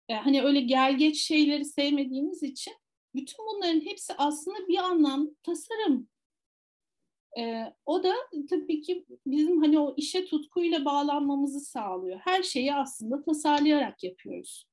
Yani 0.08 0.20
e, 0.20 0.22
hani 0.22 0.42
öyle 0.42 0.60
gel 0.60 0.98
geç 0.98 1.20
şeyleri 1.20 1.64
sevmediğimiz 1.64 2.42
için 2.42 2.74
bütün 3.14 3.46
bunların 3.46 3.80
hepsi 3.80 4.14
aslında 4.18 4.68
bir 4.68 4.78
anlamda 4.78 5.30
tasarım. 5.42 6.08
Ee, 7.38 7.74
o 7.86 8.02
da 8.02 8.14
tabii 8.50 8.80
ki 8.80 9.06
bizim 9.26 9.60
hani 9.62 9.78
o 9.78 9.94
işe 9.96 10.24
tutkuyla 10.24 10.84
bağlanmamızı 10.84 11.60
sağlıyor. 11.60 12.20
Her 12.24 12.42
şeyi 12.42 12.74
aslında 12.74 13.22
tasarlayarak 13.22 14.04
yapıyoruz. 14.04 14.66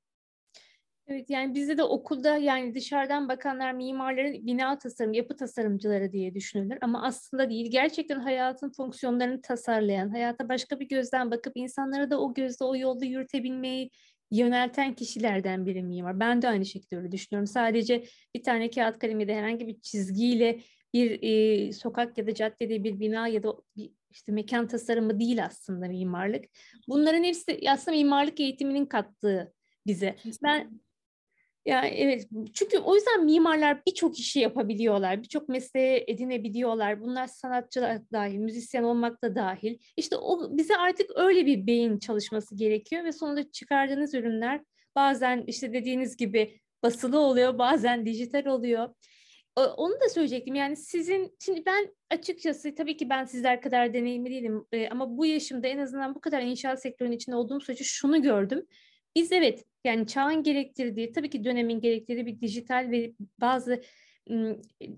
Evet 1.09 1.29
yani 1.29 1.55
bizde 1.55 1.77
de 1.77 1.83
okulda 1.83 2.37
yani 2.37 2.75
dışarıdan 2.75 3.29
bakanlar 3.29 3.71
mimarların 3.71 4.47
bina 4.47 4.77
tasarım, 4.77 5.13
yapı 5.13 5.35
tasarımcıları 5.35 6.11
diye 6.11 6.35
düşünülür 6.35 6.77
ama 6.81 7.03
aslında 7.03 7.49
değil. 7.49 7.71
Gerçekten 7.71 8.19
hayatın 8.19 8.71
fonksiyonlarını 8.71 9.41
tasarlayan, 9.41 10.09
hayata 10.09 10.49
başka 10.49 10.79
bir 10.79 10.87
gözden 10.87 11.31
bakıp 11.31 11.53
insanları 11.55 12.11
da 12.11 12.21
o 12.21 12.33
gözde 12.33 12.63
o 12.63 12.75
yolda 12.75 13.05
yürütebilmeyi 13.05 13.89
yönelten 14.31 14.93
kişilerden 14.93 15.65
biri 15.65 15.83
mimar. 15.83 16.19
Ben 16.19 16.41
de 16.41 16.47
aynı 16.47 16.65
şekilde 16.65 16.97
öyle 16.97 17.11
düşünüyorum. 17.11 17.47
Sadece 17.47 18.03
bir 18.35 18.43
tane 18.43 18.69
kağıt 18.69 18.99
kalemi 18.99 19.27
de 19.27 19.35
herhangi 19.35 19.67
bir 19.67 19.81
çizgiyle 19.81 20.59
bir 20.93 21.19
e, 21.21 21.71
sokak 21.73 22.17
ya 22.17 22.27
da 22.27 22.33
caddede 22.33 22.83
bir 22.83 22.99
bina 22.99 23.27
ya 23.27 23.43
da 23.43 23.53
bir 23.77 23.91
işte 24.11 24.31
mekan 24.31 24.67
tasarımı 24.67 25.19
değil 25.19 25.45
aslında 25.45 25.87
mimarlık. 25.87 26.45
Bunların 26.87 27.23
hepsi 27.23 27.59
aslında 27.69 27.97
mimarlık 27.97 28.39
eğitiminin 28.39 28.85
kattığı 28.85 29.53
bize. 29.87 30.15
Ben 30.43 30.79
yani 31.65 31.87
evet 31.87 32.27
çünkü 32.53 32.77
o 32.77 32.95
yüzden 32.95 33.25
mimarlar 33.25 33.81
birçok 33.87 34.19
işi 34.19 34.39
yapabiliyorlar, 34.39 35.23
birçok 35.23 35.49
mesleğe 35.49 36.03
edinebiliyorlar. 36.07 37.01
Bunlar 37.01 37.27
sanatçılar 37.27 38.01
dahil, 38.11 38.37
müzisyen 38.37 38.83
olmak 38.83 39.23
da 39.23 39.35
dahil. 39.35 39.77
İşte 39.97 40.15
o 40.15 40.57
bize 40.57 40.77
artık 40.77 41.09
öyle 41.15 41.45
bir 41.45 41.67
beyin 41.67 41.99
çalışması 41.99 42.55
gerekiyor 42.55 43.03
ve 43.03 43.11
sonunda 43.11 43.51
çıkardığınız 43.51 44.13
ürünler 44.13 44.61
bazen 44.95 45.43
işte 45.47 45.73
dediğiniz 45.73 46.17
gibi 46.17 46.59
basılı 46.83 47.19
oluyor, 47.19 47.57
bazen 47.57 48.05
dijital 48.05 48.45
oluyor. 48.45 48.89
Onu 49.55 49.93
da 49.93 50.09
söyleyecektim. 50.09 50.55
Yani 50.55 50.75
sizin, 50.75 51.35
şimdi 51.39 51.63
ben 51.65 51.95
açıkçası 52.09 52.75
tabii 52.75 52.97
ki 52.97 53.09
ben 53.09 53.25
sizler 53.25 53.61
kadar 53.61 53.93
deneyimli 53.93 54.29
değilim 54.29 54.65
ama 54.91 55.17
bu 55.17 55.25
yaşımda 55.25 55.67
en 55.67 55.77
azından 55.77 56.15
bu 56.15 56.21
kadar 56.21 56.41
inşaat 56.41 56.81
sektörünün 56.81 57.15
içinde 57.15 57.35
olduğum 57.35 57.61
sürece 57.61 57.83
şunu 57.83 58.21
gördüm. 58.21 58.65
Biz 59.15 59.31
evet 59.31 59.65
yani 59.83 60.07
çağın 60.07 60.43
gerektirdiği, 60.43 61.11
tabii 61.11 61.29
ki 61.29 61.43
dönemin 61.43 61.81
gerektirdiği 61.81 62.25
bir 62.25 62.41
dijital 62.41 62.91
ve 62.91 63.13
bazı 63.41 63.81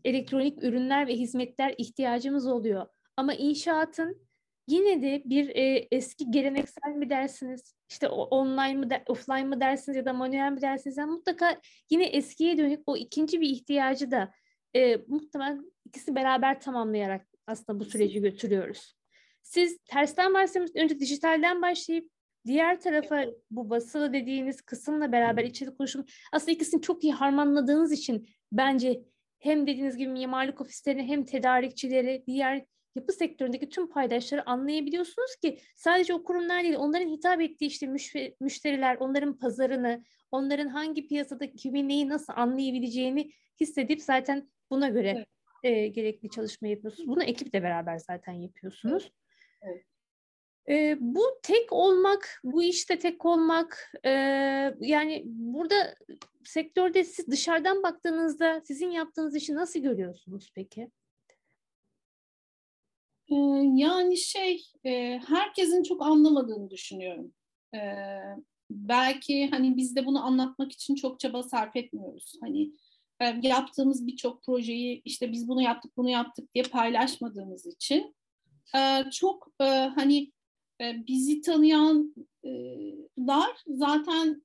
elektronik 0.05 0.63
ürünler 0.63 1.07
ve 1.07 1.15
hizmetler 1.15 1.75
ihtiyacımız 1.77 2.47
oluyor. 2.47 2.85
Ama 3.17 3.33
inşaatın 3.33 4.27
yine 4.67 5.01
de 5.01 5.21
bir 5.25 5.49
e, 5.49 5.87
eski 5.91 6.31
geleneksel 6.31 6.91
mi 6.91 7.09
dersiniz, 7.09 7.75
işte 7.89 8.07
online 8.07 8.73
mı, 8.73 8.89
de, 8.89 9.03
offline 9.07 9.43
mı 9.43 9.61
dersiniz 9.61 9.97
ya 9.97 10.05
da 10.05 10.13
manuel 10.13 10.51
mi 10.51 10.61
dersiniz? 10.61 10.97
Yani 10.97 11.11
mutlaka 11.11 11.61
yine 11.89 12.05
eskiye 12.05 12.57
dönük 12.57 12.79
o 12.85 12.97
ikinci 12.97 13.41
bir 13.41 13.49
ihtiyacı 13.49 14.11
da 14.11 14.31
e, 14.75 14.97
muhtemelen 15.07 15.71
ikisi 15.85 16.15
beraber 16.15 16.61
tamamlayarak 16.61 17.27
aslında 17.47 17.79
bu 17.79 17.85
süreci 17.85 18.21
götürüyoruz. 18.21 18.95
Siz 19.43 19.77
tersten 19.85 20.33
başlamış, 20.33 20.71
önce 20.75 20.99
dijitalden 20.99 21.61
başlayıp 21.61 22.11
diğer 22.45 22.81
tarafa 22.81 23.25
bu 23.51 23.69
basılı 23.69 24.13
dediğiniz 24.13 24.61
kısımla 24.61 25.11
beraber 25.11 25.43
içerik 25.43 25.81
oluşum 25.81 26.05
aslında 26.33 26.51
ikisini 26.51 26.81
çok 26.81 27.03
iyi 27.03 27.13
harmanladığınız 27.13 27.91
için 27.91 28.27
bence 28.51 29.01
hem 29.39 29.67
dediğiniz 29.67 29.97
gibi 29.97 30.09
mimarlık 30.09 30.61
ofislerini 30.61 31.03
hem 31.03 31.25
tedarikçileri, 31.25 32.23
diğer 32.27 32.65
yapı 32.95 33.13
sektöründeki 33.13 33.69
tüm 33.69 33.89
paydaşları 33.89 34.49
anlayabiliyorsunuz 34.49 35.35
ki 35.35 35.59
sadece 35.75 36.13
o 36.13 36.23
kurumlar 36.23 36.63
değil, 36.63 36.75
onların 36.75 37.09
hitap 37.09 37.41
ettiği 37.41 37.65
işte 37.65 37.87
müşteriler, 38.39 38.97
onların 38.99 39.37
pazarını, 39.37 40.03
onların 40.31 40.67
hangi 40.67 41.07
piyasada 41.07 41.51
kimin 41.51 41.89
neyi 41.89 42.09
nasıl 42.09 42.33
anlayabileceğini 42.35 43.31
hissedip 43.59 44.01
zaten 44.01 44.49
buna 44.69 44.89
göre 44.89 45.09
evet. 45.09 45.27
e, 45.63 45.87
gerekli 45.87 46.29
çalışma 46.29 46.67
yapıyorsunuz. 46.67 47.09
Bunu 47.09 47.23
ekiple 47.23 47.63
beraber 47.63 47.97
zaten 47.97 48.33
yapıyorsunuz. 48.33 49.11
Evet. 49.61 49.85
E, 50.69 50.97
bu 50.99 51.23
tek 51.43 51.73
olmak, 51.73 52.39
bu 52.43 52.63
işte 52.63 52.99
tek 52.99 53.25
olmak, 53.25 53.91
e, 54.05 54.09
yani 54.79 55.23
burada 55.25 55.95
sektörde 56.43 57.03
siz 57.03 57.27
dışarıdan 57.27 57.83
baktığınızda 57.83 58.61
sizin 58.65 58.91
yaptığınız 58.91 59.35
işi 59.35 59.55
nasıl 59.55 59.79
görüyorsunuz 59.79 60.51
peki? 60.55 60.91
Yani 63.75 64.17
şey, 64.17 64.63
herkesin 65.27 65.83
çok 65.83 66.01
anlamadığını 66.01 66.69
düşünüyorum. 66.69 67.33
Belki 68.69 69.49
hani 69.49 69.77
biz 69.77 69.95
de 69.95 70.05
bunu 70.05 70.25
anlatmak 70.25 70.71
için 70.71 70.95
çok 70.95 71.19
çaba 71.19 71.43
sarf 71.43 71.75
etmiyoruz. 71.75 72.33
Hani 72.41 72.71
yaptığımız 73.41 74.07
birçok 74.07 74.43
projeyi 74.43 75.01
işte 75.05 75.31
biz 75.31 75.47
bunu 75.47 75.61
yaptık, 75.61 75.97
bunu 75.97 76.09
yaptık 76.09 76.53
diye 76.53 76.63
paylaşmadığımız 76.63 77.65
için 77.65 78.15
çok 79.11 79.51
hani 79.95 80.31
bizi 81.07 81.41
tanıyanlar 81.41 83.55
zaten 83.67 84.41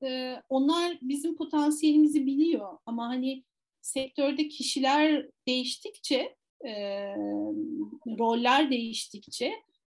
onlar 0.48 0.98
bizim 1.02 1.36
potansiyelimizi 1.36 2.26
biliyor. 2.26 2.78
Ama 2.86 3.08
hani 3.08 3.44
sektörde 3.82 4.48
kişiler 4.48 5.26
değiştikçe 5.48 6.36
roller 8.06 8.70
değiştikçe 8.70 9.52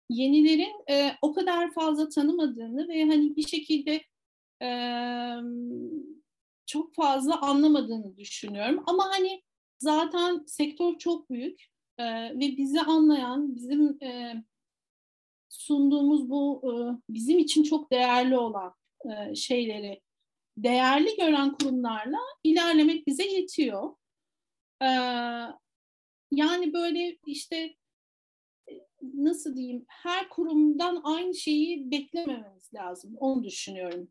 yenilerin 0.09 0.73
o 1.21 1.33
kadar 1.33 1.73
fazla 1.73 2.09
tanımadığını 2.09 2.87
ve 2.87 3.05
hani 3.05 3.35
bir 3.35 3.47
şekilde 3.47 4.01
çok 6.65 6.95
fazla 6.95 7.41
anlamadığını 7.41 8.17
düşünüyorum. 8.17 8.83
Ama 8.87 9.09
hani 9.09 9.41
zaten 9.79 10.43
sektör 10.47 10.97
çok 10.97 11.29
büyük 11.29 11.65
ve 11.99 12.57
bizi 12.57 12.81
anlayan 12.81 13.55
bizim 13.55 13.99
sunduğumuz 15.65 16.29
bu 16.29 16.61
e, 16.65 16.73
bizim 17.09 17.39
için 17.39 17.63
çok 17.63 17.91
değerli 17.91 18.37
olan 18.37 18.73
e, 19.05 19.35
şeyleri 19.35 20.01
değerli 20.57 21.15
gören 21.15 21.57
kurumlarla 21.57 22.17
ilerlemek 22.43 23.07
bize 23.07 23.25
yetiyor. 23.25 23.95
E, 24.81 24.87
yani 26.31 26.73
böyle 26.73 27.17
işte 27.25 27.75
nasıl 29.13 29.55
diyeyim 29.55 29.85
her 29.87 30.29
kurumdan 30.29 31.01
aynı 31.03 31.35
şeyi 31.35 31.91
beklemememiz 31.91 32.73
lazım. 32.73 33.15
Onu 33.17 33.43
düşünüyorum. 33.43 34.07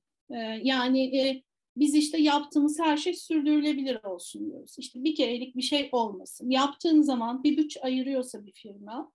Yani 0.63 1.43
biz 1.77 1.95
işte 1.95 2.19
yaptığımız 2.19 2.81
her 2.81 2.97
şey 2.97 3.15
sürdürülebilir 3.15 4.05
olsun 4.05 4.51
diyoruz. 4.51 4.75
İşte 4.79 5.05
bir 5.05 5.15
kerelik 5.15 5.57
bir 5.57 5.63
şey 5.63 5.89
olmasın. 5.93 6.51
Yaptığın 6.51 7.03
zaman 7.03 7.45
bir 7.45 7.57
bütçe 7.57 7.81
ayırıyorsa 7.81 8.47
bir 8.47 8.53
firma 8.53 9.13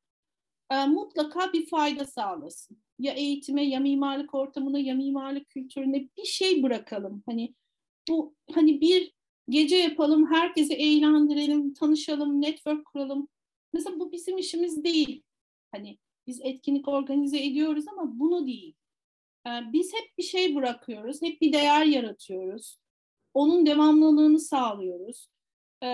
e, 0.72 0.86
mutlaka 0.86 1.54
bir 1.54 1.66
fayda 1.66 2.06
sağlasın. 2.06 2.78
Ya 3.00 3.14
eğitime 3.14 3.64
ya 3.64 3.80
mimarlık 3.80 4.36
ortamına 4.36 4.80
ya 4.80 4.96
mimarlık 4.96 5.50
kültürüne 5.50 6.10
bir 6.18 6.26
şey 6.26 6.64
bırakalım. 6.64 7.24
Hani 7.26 7.54
bu 8.10 8.36
hani 8.54 8.82
bir 8.82 9.12
gece 9.50 9.76
yapalım, 9.76 10.32
herkesi 10.32 10.74
eğlendirelim, 10.74 11.74
tanışalım, 11.74 12.42
network 12.42 12.86
kuralım. 12.86 13.28
Mesela 13.74 14.00
bu 14.00 14.12
bizim 14.12 14.38
işimiz 14.38 14.84
değil. 14.84 15.24
Hani 15.72 15.98
biz 16.28 16.42
etkinlik 16.44 16.88
organize 16.88 17.46
ediyoruz 17.46 17.86
ama 17.88 18.20
bunu 18.20 18.48
değil. 18.48 18.76
E, 19.48 19.50
biz 19.74 19.94
hep 19.94 20.18
bir 20.18 20.24
şey 20.24 20.56
bırakıyoruz, 20.56 21.22
hep 21.22 21.42
bir 21.42 21.54
değer 21.54 21.86
yaratıyoruz. 21.86 22.78
Onun 23.34 23.66
devamlılığını 23.66 24.40
sağlıyoruz. 24.40 25.30
Ee, 25.82 25.88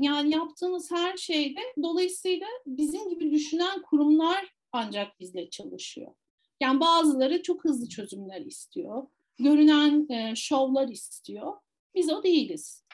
yani 0.00 0.30
yaptığımız 0.30 0.90
her 0.90 1.16
şeyde 1.16 1.60
dolayısıyla 1.82 2.46
bizim 2.66 3.08
gibi 3.10 3.30
düşünen 3.30 3.82
kurumlar 3.82 4.54
ancak 4.72 5.20
bizle 5.20 5.50
çalışıyor. 5.50 6.12
Yani 6.60 6.80
bazıları 6.80 7.42
çok 7.42 7.64
hızlı 7.64 7.88
çözümler 7.88 8.40
istiyor. 8.40 9.06
Görünen 9.38 10.08
e, 10.08 10.36
şovlar 10.36 10.88
istiyor. 10.88 11.52
Biz 11.94 12.12
o 12.12 12.22
değiliz. 12.22 12.84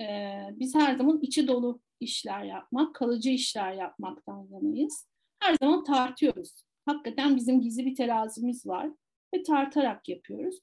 Ee, 0.00 0.48
biz 0.52 0.74
her 0.74 0.96
zaman 0.96 1.20
içi 1.22 1.48
dolu 1.48 1.80
işler 2.00 2.44
yapmak, 2.44 2.94
kalıcı 2.94 3.30
işler 3.30 3.72
yapmaktan 3.72 4.48
yanayız. 4.50 5.06
Her 5.40 5.56
zaman 5.60 5.84
tartıyoruz. 5.84 6.64
Hakikaten 6.86 7.36
bizim 7.36 7.60
gizli 7.60 7.86
bir 7.86 7.94
terazimiz 7.94 8.66
var 8.66 8.90
ve 9.34 9.42
tartarak 9.42 10.08
yapıyoruz. 10.08 10.60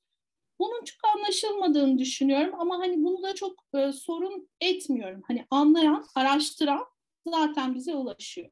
Bunun 0.59 0.83
çok 0.83 0.97
anlaşılmadığını 1.15 1.97
düşünüyorum 1.97 2.55
ama 2.59 2.79
hani 2.79 3.03
bunu 3.03 3.23
da 3.23 3.35
çok 3.35 3.63
e, 3.73 3.91
sorun 3.91 4.49
etmiyorum. 4.61 5.21
Hani 5.27 5.45
anlayan, 5.51 6.05
araştıran 6.15 6.85
zaten 7.27 7.75
bize 7.75 7.95
ulaşıyor. 7.95 8.49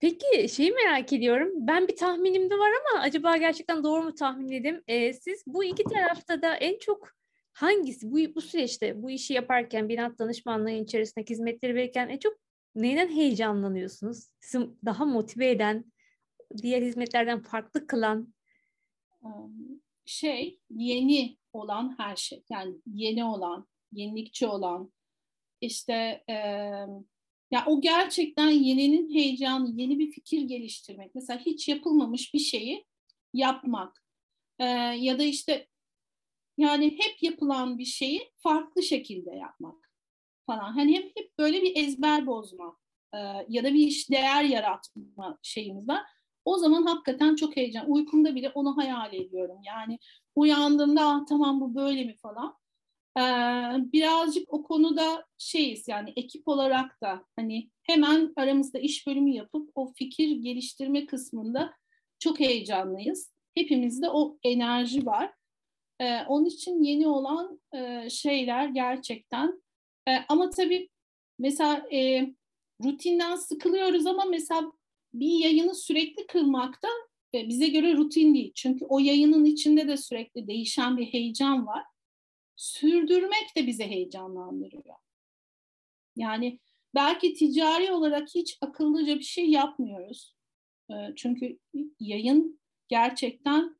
Peki 0.00 0.48
şeyi 0.48 0.72
merak 0.72 1.12
ediyorum. 1.12 1.50
Ben 1.54 1.88
bir 1.88 1.96
tahminim 1.96 2.50
de 2.50 2.54
var 2.54 2.70
ama 2.70 3.02
acaba 3.02 3.36
gerçekten 3.36 3.84
doğru 3.84 4.02
mu 4.02 4.14
tahmin 4.14 4.52
edeyim? 4.52 4.82
Ee, 4.88 5.12
siz 5.12 5.42
bu 5.46 5.64
iki 5.64 5.84
tarafta 5.84 6.42
da 6.42 6.54
en 6.54 6.78
çok 6.78 7.08
hangisi 7.52 8.10
bu, 8.10 8.34
bu 8.34 8.40
süreçte 8.40 9.02
bu 9.02 9.10
işi 9.10 9.32
yaparken 9.32 9.88
binat 9.88 10.18
danışmanlığı 10.18 10.70
içerisindeki 10.70 11.30
hizmetleri 11.30 11.74
verirken 11.74 12.08
en 12.08 12.18
çok 12.18 12.34
neyden 12.74 13.08
heyecanlanıyorsunuz? 13.08 14.28
Sizi 14.40 14.66
daha 14.84 15.04
motive 15.04 15.50
eden, 15.50 15.84
diğer 16.62 16.82
hizmetlerden 16.82 17.42
farklı 17.42 17.86
kılan 17.86 18.34
şey 20.06 20.60
yeni 20.70 21.38
olan 21.52 21.94
her 21.98 22.16
şey. 22.16 22.44
Yani 22.50 22.74
yeni 22.86 23.24
olan, 23.24 23.68
yenilikçi 23.92 24.46
olan, 24.46 24.92
işte 25.60 26.24
e, 26.28 26.34
ya 27.50 27.64
o 27.66 27.80
gerçekten 27.80 28.50
yeninin 28.50 29.14
heyecanı, 29.14 29.80
yeni 29.80 29.98
bir 29.98 30.10
fikir 30.10 30.42
geliştirmek. 30.42 31.14
Mesela 31.14 31.40
hiç 31.40 31.68
yapılmamış 31.68 32.34
bir 32.34 32.38
şeyi 32.38 32.86
yapmak. 33.32 34.04
E, 34.58 34.64
ya 34.98 35.18
da 35.18 35.22
işte 35.22 35.68
yani 36.56 36.98
hep 36.98 37.22
yapılan 37.22 37.78
bir 37.78 37.84
şeyi 37.84 38.30
farklı 38.36 38.82
şekilde 38.82 39.30
yapmak 39.30 39.90
falan. 40.46 40.72
Hani 40.72 40.96
hep, 40.96 41.12
hep 41.16 41.38
böyle 41.38 41.62
bir 41.62 41.76
ezber 41.76 42.26
bozma 42.26 42.76
e, 43.14 43.18
ya 43.48 43.64
da 43.64 43.74
bir 43.74 43.86
iş 43.86 44.10
değer 44.10 44.44
yaratma 44.44 45.38
şeyimiz 45.42 45.88
var. 45.88 46.02
O 46.44 46.58
zaman 46.58 46.82
hakikaten 46.82 47.36
çok 47.36 47.56
heyecan. 47.56 47.90
Uykumda 47.90 48.34
bile 48.34 48.50
onu 48.50 48.76
hayal 48.76 49.14
ediyorum. 49.14 49.58
Yani 49.66 49.98
uyandığımda 50.34 51.00
ah, 51.04 51.26
tamam 51.28 51.60
bu 51.60 51.74
böyle 51.74 52.04
mi 52.04 52.16
falan. 52.16 52.56
Ee, 53.18 53.22
birazcık 53.92 54.54
o 54.54 54.62
konuda 54.62 55.26
şeyiz 55.38 55.88
yani 55.88 56.12
ekip 56.16 56.48
olarak 56.48 57.00
da 57.02 57.24
hani 57.36 57.70
hemen 57.82 58.32
aramızda 58.36 58.78
iş 58.78 59.06
bölümü 59.06 59.30
yapıp 59.30 59.70
o 59.74 59.92
fikir 59.92 60.30
geliştirme 60.30 61.06
kısmında 61.06 61.74
çok 62.18 62.40
heyecanlıyız. 62.40 63.32
Hepimizde 63.54 64.10
o 64.10 64.38
enerji 64.42 65.06
var. 65.06 65.32
Ee, 66.00 66.20
onun 66.28 66.44
için 66.44 66.82
yeni 66.82 67.08
olan 67.08 67.60
e, 67.74 68.10
şeyler 68.10 68.68
gerçekten 68.68 69.62
e, 70.08 70.12
ama 70.28 70.50
tabii 70.50 70.88
mesela 71.38 71.86
e, 71.92 72.26
rutinden 72.84 73.36
sıkılıyoruz 73.36 74.06
ama 74.06 74.24
mesela 74.24 74.72
bir 75.14 75.38
yayını 75.44 75.74
sürekli 75.74 76.26
kılmakta 76.26 76.88
bize 77.34 77.68
göre 77.68 77.96
rutin 77.96 78.34
değil. 78.34 78.52
Çünkü 78.54 78.84
o 78.84 78.98
yayının 78.98 79.44
içinde 79.44 79.88
de 79.88 79.96
sürekli 79.96 80.46
değişen 80.46 80.96
bir 80.96 81.06
heyecan 81.06 81.66
var. 81.66 81.84
sürdürmek 82.56 83.56
de 83.56 83.66
bizi 83.66 83.84
heyecanlandırıyor. 83.84 84.94
Yani 86.16 86.60
belki 86.94 87.34
ticari 87.34 87.92
olarak 87.92 88.28
hiç 88.34 88.58
akıllıca 88.60 89.18
bir 89.18 89.24
şey 89.24 89.50
yapmıyoruz. 89.50 90.36
Ee, 90.90 90.94
çünkü 91.16 91.58
yayın 92.00 92.60
gerçekten 92.88 93.76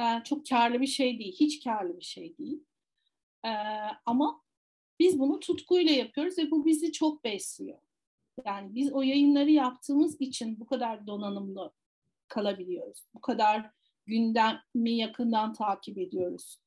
e, 0.00 0.04
çok 0.24 0.46
karlı 0.46 0.80
bir 0.80 0.86
şey 0.86 1.18
değil, 1.18 1.36
hiç 1.40 1.64
karlı 1.64 1.96
bir 1.96 2.04
şey 2.04 2.38
değil. 2.38 2.64
Ama 4.06 4.42
biz 5.00 5.18
bunu 5.18 5.40
tutkuyla 5.40 5.92
yapıyoruz 5.92 6.38
ve 6.38 6.50
bu 6.50 6.66
bizi 6.66 6.92
çok 6.92 7.24
besliyor. 7.24 7.78
Yani 8.46 8.74
biz 8.74 8.92
o 8.92 9.02
yayınları 9.02 9.50
yaptığımız 9.50 10.20
için 10.20 10.60
bu 10.60 10.66
kadar 10.66 11.06
donanımlı 11.06 11.72
kalabiliyoruz. 12.28 13.04
Bu 13.14 13.20
kadar 13.20 13.70
gündemi 14.06 14.96
yakından 14.96 15.52
takip 15.52 15.98
ediyoruz. 15.98 16.58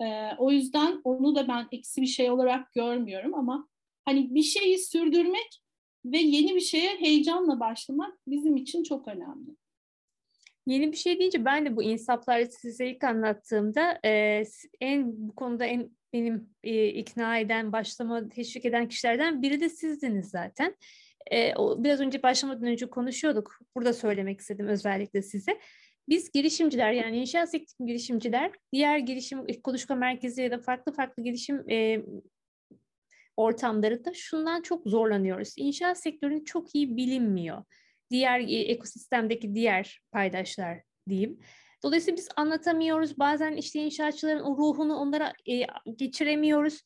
Ee, 0.00 0.30
o 0.38 0.50
yüzden 0.50 1.00
onu 1.04 1.34
da 1.34 1.48
ben 1.48 1.68
eksi 1.72 2.02
bir 2.02 2.06
şey 2.06 2.30
olarak 2.30 2.74
görmüyorum 2.74 3.34
ama 3.34 3.68
hani 4.04 4.34
bir 4.34 4.42
şeyi 4.42 4.78
sürdürmek 4.78 5.62
ve 6.04 6.18
yeni 6.18 6.54
bir 6.54 6.60
şeye 6.60 6.96
heyecanla 6.96 7.60
başlamak 7.60 8.18
bizim 8.26 8.56
için 8.56 8.82
çok 8.82 9.08
önemli. 9.08 9.56
Yeni 10.66 10.92
bir 10.92 10.96
şey 10.96 11.18
deyince 11.18 11.44
ben 11.44 11.66
de 11.66 11.76
bu 11.76 11.82
insapları 11.82 12.46
size 12.46 12.90
ilk 12.90 13.04
anlattığımda 13.04 13.98
e, 14.04 14.42
en 14.80 15.28
bu 15.28 15.34
konuda 15.34 15.64
en 15.64 15.90
benim 16.14 16.48
e, 16.64 16.86
ikna 16.86 17.38
eden, 17.38 17.72
başlama, 17.72 18.28
teşvik 18.28 18.64
eden 18.64 18.88
kişilerden 18.88 19.42
biri 19.42 19.60
de 19.60 19.68
sizdiniz 19.68 20.30
zaten. 20.30 20.76
E, 21.30 21.54
o, 21.54 21.84
biraz 21.84 22.00
önce 22.00 22.22
başlamadan 22.22 22.68
önce 22.68 22.86
konuşuyorduk. 22.86 23.58
Burada 23.76 23.92
söylemek 23.92 24.40
istedim 24.40 24.66
özellikle 24.66 25.22
size. 25.22 25.60
Biz 26.08 26.32
girişimciler 26.32 26.92
yani 26.92 27.16
inşaat 27.16 27.50
sektörü 27.50 27.86
girişimciler 27.86 28.52
diğer 28.72 28.98
girişim 28.98 29.46
konuşma 29.62 29.96
merkezi 29.96 30.42
ya 30.42 30.50
da 30.50 30.58
farklı 30.58 30.92
farklı 30.92 31.22
girişim 31.22 31.70
e, 31.70 32.02
ortamlarında 33.36 34.14
şundan 34.14 34.62
çok 34.62 34.86
zorlanıyoruz. 34.86 35.54
İnşaat 35.56 35.98
sektörünün 35.98 36.44
çok 36.44 36.74
iyi 36.74 36.96
bilinmiyor. 36.96 37.64
Diğer 38.10 38.40
e, 38.40 38.60
ekosistemdeki 38.60 39.54
diğer 39.54 40.00
paydaşlar 40.12 40.82
diyeyim. 41.08 41.38
Dolayısıyla 41.84 42.16
biz 42.16 42.28
anlatamıyoruz. 42.36 43.18
Bazen 43.18 43.52
işte 43.52 43.80
inşaatçıların 43.80 44.42
o 44.42 44.56
ruhunu 44.56 44.96
onlara 44.96 45.32
e, 45.46 45.66
geçiremiyoruz. 45.96 46.82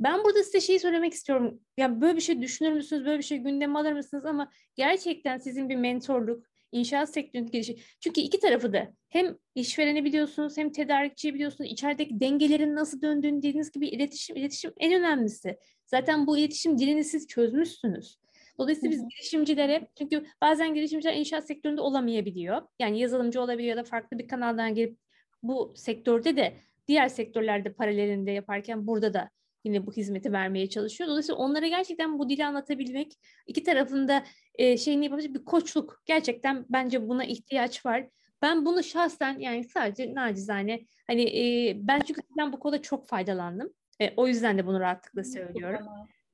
Ben 0.00 0.24
burada 0.24 0.44
size 0.44 0.60
şeyi 0.60 0.80
söylemek 0.80 1.12
istiyorum. 1.12 1.60
Ya 1.76 2.00
böyle 2.00 2.16
bir 2.16 2.20
şey 2.20 2.42
düşünür 2.42 2.72
müsünüz? 2.72 3.04
Böyle 3.04 3.18
bir 3.18 3.24
şey 3.24 3.38
gündeme 3.38 3.78
alır 3.78 3.92
mısınız? 3.92 4.26
Ama 4.26 4.50
gerçekten 4.74 5.38
sizin 5.38 5.68
bir 5.68 5.76
mentorluk, 5.76 6.46
inşaat 6.72 7.14
sektörünün 7.14 7.50
girişi. 7.50 7.76
Çünkü 8.00 8.20
iki 8.20 8.40
tarafı 8.40 8.72
da 8.72 8.92
hem 9.08 9.36
işvereni 9.54 10.04
biliyorsunuz 10.04 10.56
hem 10.56 10.72
tedarikçiyi 10.72 11.34
biliyorsunuz. 11.34 11.70
İçerideki 11.70 12.20
dengelerin 12.20 12.74
nasıl 12.74 13.02
döndüğünü 13.02 13.38
dediğiniz 13.38 13.70
gibi 13.70 13.88
iletişim, 13.88 14.36
iletişim 14.36 14.72
en 14.76 14.92
önemlisi. 14.92 15.58
Zaten 15.86 16.26
bu 16.26 16.38
iletişim 16.38 16.78
dilini 16.78 17.04
siz 17.04 17.26
çözmüşsünüz. 17.26 18.21
Dolayısıyla 18.58 18.90
biz 18.90 19.08
girişimcilere, 19.08 19.88
çünkü 19.98 20.26
bazen 20.40 20.74
girişimciler 20.74 21.14
inşaat 21.14 21.46
sektöründe 21.46 21.80
olamayabiliyor. 21.80 22.62
Yani 22.78 23.00
yazılımcı 23.00 23.40
olabiliyor 23.40 23.76
ya 23.76 23.84
da 23.84 23.88
farklı 23.88 24.18
bir 24.18 24.28
kanaldan 24.28 24.74
gelip 24.74 24.98
bu 25.42 25.72
sektörde 25.76 26.36
de 26.36 26.56
diğer 26.88 27.08
sektörlerde 27.08 27.72
paralelinde 27.72 28.30
yaparken 28.30 28.86
burada 28.86 29.14
da 29.14 29.30
yine 29.64 29.86
bu 29.86 29.92
hizmeti 29.92 30.32
vermeye 30.32 30.68
çalışıyor. 30.68 31.10
Dolayısıyla 31.10 31.38
onlara 31.38 31.66
gerçekten 31.66 32.18
bu 32.18 32.28
dili 32.28 32.44
anlatabilmek, 32.44 33.12
iki 33.46 33.62
tarafında 33.62 34.24
e, 34.54 34.76
şeyini 34.76 35.04
yapabilecek 35.04 35.34
bir 35.34 35.44
koçluk. 35.44 36.02
Gerçekten 36.06 36.66
bence 36.68 37.08
buna 37.08 37.24
ihtiyaç 37.24 37.86
var. 37.86 38.08
Ben 38.42 38.66
bunu 38.66 38.82
şahsen 38.82 39.38
yani 39.38 39.64
sadece 39.64 40.14
nacizane 40.14 40.86
hani 41.06 41.22
e, 41.22 41.74
ben 41.88 42.00
çünkü 42.00 42.20
ben 42.36 42.52
bu 42.52 42.58
konuda 42.58 42.82
çok 42.82 43.08
faydalandım. 43.08 43.72
E, 44.00 44.14
o 44.16 44.26
yüzden 44.26 44.58
de 44.58 44.66
bunu 44.66 44.80
rahatlıkla 44.80 45.24
söylüyorum. 45.24 45.86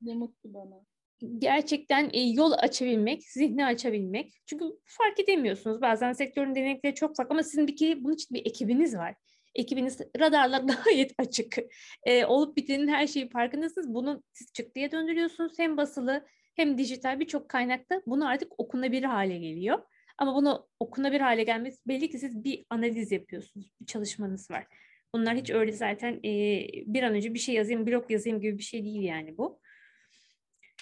Ne 0.02 0.14
mutlu 0.14 0.54
bana. 0.54 0.64
Ne 0.64 0.74
mutlu 0.74 0.74
bana 0.76 0.97
gerçekten 1.38 2.10
e, 2.12 2.20
yol 2.20 2.52
açabilmek, 2.52 3.22
zihni 3.22 3.64
açabilmek. 3.64 4.32
Çünkü 4.46 4.64
fark 4.84 5.20
edemiyorsunuz. 5.20 5.80
Bazen 5.80 6.12
sektörün 6.12 6.54
denekleri 6.54 6.94
çok 6.94 7.16
farklı 7.16 7.32
ama 7.32 7.42
sizin 7.42 7.66
bir 7.66 7.76
kere 7.76 8.04
bunun 8.04 8.14
için 8.14 8.34
bir 8.34 8.46
ekibiniz 8.46 8.96
var. 8.96 9.14
Ekibiniz 9.54 10.00
radarlar 10.20 10.62
gayet 10.84 11.14
açık. 11.18 11.56
E, 12.04 12.24
olup 12.24 12.56
bitenin 12.56 12.88
her 12.88 13.06
şeyi 13.06 13.28
farkındasınız. 13.28 13.94
Bunu 13.94 14.22
siz 14.32 14.52
çıktıya 14.52 14.92
döndürüyorsunuz. 14.92 15.58
Hem 15.58 15.76
basılı 15.76 16.26
hem 16.56 16.78
dijital 16.78 17.20
birçok 17.20 17.48
kaynakta 17.48 18.02
bunu 18.06 18.28
artık 18.28 18.60
okunabilir 18.60 19.04
hale 19.04 19.38
geliyor. 19.38 19.78
Ama 20.18 20.34
bunu 20.34 20.68
okunabilir 20.80 21.20
hale 21.20 21.44
gelmesi 21.44 21.78
belli 21.88 22.10
ki 22.10 22.18
siz 22.18 22.44
bir 22.44 22.64
analiz 22.70 23.12
yapıyorsunuz. 23.12 23.70
Bir 23.80 23.86
çalışmanız 23.86 24.50
var. 24.50 24.66
Bunlar 25.14 25.36
hiç 25.36 25.50
öyle 25.50 25.72
zaten 25.72 26.20
e, 26.24 26.62
bir 26.86 27.02
an 27.02 27.14
önce 27.14 27.34
bir 27.34 27.38
şey 27.38 27.54
yazayım, 27.54 27.86
blog 27.86 28.10
yazayım 28.10 28.40
gibi 28.40 28.58
bir 28.58 28.62
şey 28.62 28.84
değil 28.84 29.02
yani 29.02 29.38
bu. 29.38 29.60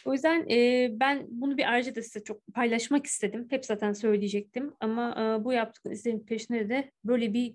O 0.06 0.12
yüzden 0.12 0.48
e, 0.50 0.88
ben 1.00 1.26
bunu 1.28 1.56
bir 1.56 1.72
ayrıca 1.72 1.94
da 1.94 2.02
size 2.02 2.24
çok 2.24 2.46
paylaşmak 2.54 3.06
istedim. 3.06 3.46
Hep 3.50 3.64
zaten 3.64 3.92
söyleyecektim 3.92 4.74
ama 4.80 5.10
e, 5.40 5.44
bu 5.44 5.52
yaptığım 5.52 5.92
izlerin 5.92 6.20
peşinde 6.20 6.68
de 6.68 6.90
böyle 7.04 7.34
bir 7.34 7.54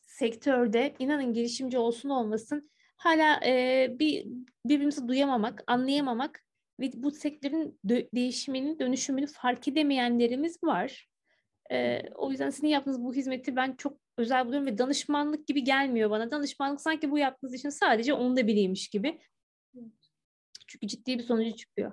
sektörde 0.00 0.94
inanın 0.98 1.32
girişimci 1.32 1.78
olsun 1.78 2.08
olmasın 2.08 2.70
hala 3.02 3.40
e, 3.46 3.86
bir 3.98 4.26
birbirimizi 4.66 5.08
duyamamak, 5.08 5.64
anlayamamak 5.66 6.44
ve 6.80 6.90
bu 6.94 7.10
sektörün 7.10 7.78
dö- 7.86 8.08
değişiminin, 8.14 8.78
dönüşümünü 8.78 9.26
fark 9.26 9.68
edemeyenlerimiz 9.68 10.64
var. 10.64 11.08
E, 11.72 12.02
o 12.14 12.30
yüzden 12.30 12.50
sizin 12.50 12.68
yaptığınız 12.68 13.02
bu 13.02 13.14
hizmeti 13.14 13.56
ben 13.56 13.74
çok 13.76 13.98
özel 14.18 14.46
buluyorum 14.46 14.66
ve 14.66 14.78
danışmanlık 14.78 15.46
gibi 15.46 15.64
gelmiyor 15.64 16.10
bana. 16.10 16.30
Danışmanlık 16.30 16.80
sanki 16.80 17.10
bu 17.10 17.18
yaptığınız 17.18 17.54
için 17.54 17.68
sadece 17.68 18.14
onda 18.14 18.46
biriymiş 18.46 18.88
gibi. 18.88 19.20
Çünkü 20.72 20.88
ciddi 20.88 21.18
bir 21.18 21.22
sonucu 21.22 21.56
çıkıyor. 21.56 21.92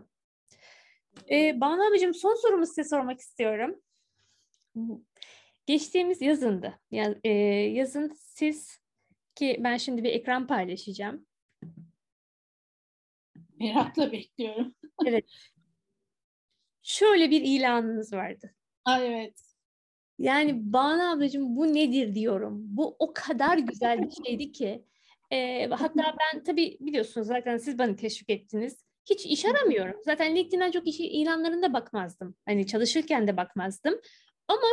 Ee, 1.31 1.61
Banu 1.61 1.87
abicim 1.87 2.13
son 2.13 2.35
sorumu 2.35 2.65
size 2.65 2.83
sormak 2.83 3.19
istiyorum. 3.19 3.81
Geçtiğimiz 5.65 6.21
yazındı. 6.21 6.79
Yani, 6.91 7.17
e, 7.23 7.29
yazın 7.73 8.13
siz 8.15 8.79
ki 9.35 9.57
ben 9.59 9.77
şimdi 9.77 10.03
bir 10.03 10.09
ekran 10.09 10.47
paylaşacağım. 10.47 11.25
Merakla 13.59 14.11
bekliyorum. 14.11 14.75
evet. 15.05 15.25
Şöyle 16.83 17.29
bir 17.29 17.41
ilanınız 17.41 18.13
vardı. 18.13 18.55
Aa, 18.85 18.99
evet. 18.99 19.41
Yani 20.19 20.73
Banu 20.73 21.11
ablacığım 21.11 21.55
bu 21.55 21.73
nedir 21.73 22.15
diyorum. 22.15 22.61
Bu 22.63 22.95
o 22.99 23.13
kadar 23.13 23.57
güzel 23.57 24.01
bir 24.01 24.25
şeydi 24.25 24.51
ki. 24.51 24.85
E, 25.31 25.67
hatta 25.67 26.15
ben 26.19 26.43
tabii 26.43 26.77
biliyorsunuz 26.79 27.27
zaten 27.27 27.57
siz 27.57 27.77
bana 27.77 27.95
teşvik 27.95 28.29
ettiniz. 28.29 28.83
Hiç 29.09 29.25
iş 29.25 29.45
aramıyorum. 29.45 30.01
Zaten 30.05 30.35
LinkedIn'den 30.35 30.71
çok 30.71 30.87
iş 30.87 30.99
ilanlarında 30.99 31.73
bakmazdım. 31.73 32.35
Hani 32.45 32.67
çalışırken 32.67 33.27
de 33.27 33.37
bakmazdım. 33.37 34.01
Ama 34.47 34.67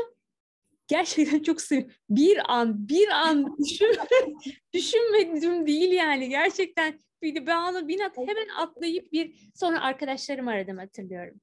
gerçekten 0.89 1.43
çok 1.43 1.61
seviyorum. 1.61 1.95
Bir 2.11 2.53
an, 2.53 2.89
bir 2.89 3.09
an 3.09 3.57
düşün, 3.65 3.97
düşünmedim 4.75 5.67
değil 5.67 5.93
yani. 5.93 6.29
Gerçekten 6.29 7.01
bir 7.23 7.47
ben 7.47 7.73
onu 7.73 7.89
bir 7.89 8.01
at, 8.01 8.19
hemen 8.19 8.49
atlayıp 8.59 9.13
bir 9.13 9.51
sonra 9.55 9.81
arkadaşlarımı 9.81 10.51
aradım 10.51 10.79
hatırlıyorum. 10.79 11.41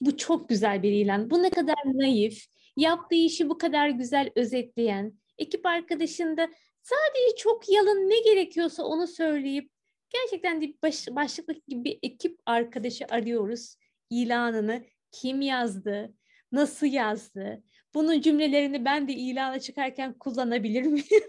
Bu 0.00 0.16
çok 0.16 0.48
güzel 0.48 0.82
bir 0.82 0.92
ilan. 0.92 1.30
Bu 1.30 1.42
ne 1.42 1.50
kadar 1.50 1.74
naif, 1.84 2.44
yaptığı 2.76 3.14
işi 3.14 3.48
bu 3.48 3.58
kadar 3.58 3.88
güzel 3.88 4.30
özetleyen, 4.36 5.12
ekip 5.38 5.66
arkadaşında 5.66 6.48
Sadece 6.84 7.36
çok 7.36 7.68
yalın 7.68 8.10
ne 8.10 8.20
gerekiyorsa 8.20 8.84
onu 8.84 9.06
söyleyip 9.06 9.70
gerçekten 10.10 10.60
bir 10.60 10.74
baş, 10.82 11.08
başlıklık 11.10 11.66
gibi 11.66 11.84
bir 11.84 11.98
ekip 12.02 12.38
arkadaşı 12.46 13.04
arıyoruz. 13.10 13.76
İlanını 14.10 14.84
kim 15.12 15.40
yazdı, 15.40 16.14
nasıl 16.52 16.86
yazdı, 16.86 17.62
bunun 17.94 18.20
cümlelerini 18.20 18.84
ben 18.84 19.08
de 19.08 19.12
ilana 19.12 19.60
çıkarken 19.60 20.18
kullanabilir 20.18 20.82
miyim? 20.82 21.24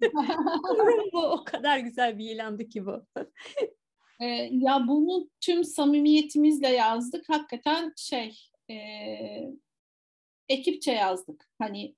bu 1.12 1.18
o 1.18 1.44
kadar 1.44 1.78
güzel 1.78 2.18
bir 2.18 2.30
ilandı 2.30 2.68
ki 2.68 2.86
bu. 2.86 3.06
ee, 4.20 4.26
ya 4.50 4.84
bunu 4.88 5.30
tüm 5.40 5.64
samimiyetimizle 5.64 6.68
yazdık. 6.68 7.28
Hakikaten 7.28 7.92
şey 7.96 8.38
e, 8.70 8.76
ekipçe 10.48 10.92
yazdık. 10.92 11.48
Hani 11.58 11.96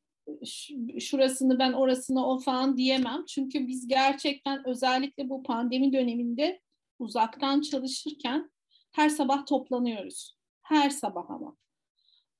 şurasını 1.00 1.58
ben 1.58 1.72
orasını 1.72 2.26
o 2.26 2.38
falan 2.38 2.76
diyemem. 2.76 3.24
Çünkü 3.28 3.68
biz 3.68 3.88
gerçekten 3.88 4.68
özellikle 4.68 5.28
bu 5.28 5.42
pandemi 5.42 5.92
döneminde 5.92 6.60
uzaktan 6.98 7.60
çalışırken 7.60 8.50
her 8.92 9.08
sabah 9.08 9.46
toplanıyoruz. 9.46 10.36
Her 10.62 10.90
sabah 10.90 11.30
ama. 11.30 11.56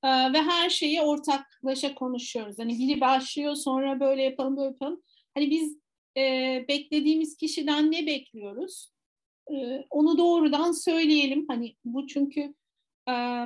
Ee, 0.03 0.33
ve 0.33 0.41
her 0.41 0.69
şeyi 0.69 1.01
ortaklaşa 1.01 1.95
konuşuyoruz. 1.95 2.59
Hani 2.59 2.79
biri 2.79 3.01
başlıyor 3.01 3.55
sonra 3.55 3.99
böyle 3.99 4.23
yapalım 4.23 4.57
böyle 4.57 4.67
yapalım. 4.67 5.03
Hani 5.33 5.51
biz 5.51 5.77
e, 6.17 6.21
beklediğimiz 6.67 7.37
kişiden 7.37 7.91
ne 7.91 8.05
bekliyoruz? 8.05 8.91
E, 9.51 9.85
onu 9.89 10.17
doğrudan 10.17 10.71
söyleyelim. 10.71 11.45
Hani 11.47 11.75
bu 11.85 12.07
çünkü 12.07 12.53